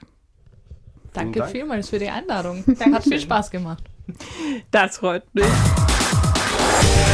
Danke 1.12 1.40
Dank. 1.40 1.50
vielmals 1.50 1.90
für 1.90 1.98
die 1.98 2.08
Einladung. 2.08 2.64
Hat 2.92 3.02
viel 3.02 3.20
Spaß 3.20 3.50
gemacht. 3.50 3.84
Das 4.70 4.98
freut 4.98 5.24
mich. 5.34 5.44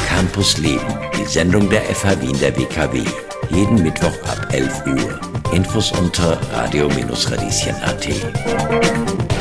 Campus 0.08 0.58
Leben, 0.58 0.98
die 1.18 1.24
Sendung 1.24 1.68
der 1.70 1.82
FH 1.82 2.20
Wien 2.20 2.38
der 2.38 2.56
WKW. 2.56 3.02
Jeden 3.50 3.82
Mittwoch 3.82 4.16
ab 4.24 4.48
11 4.52 4.86
Uhr. 4.86 5.20
Infos 5.52 5.92
unter 5.92 6.38
radio-radieschen.at. 6.52 9.35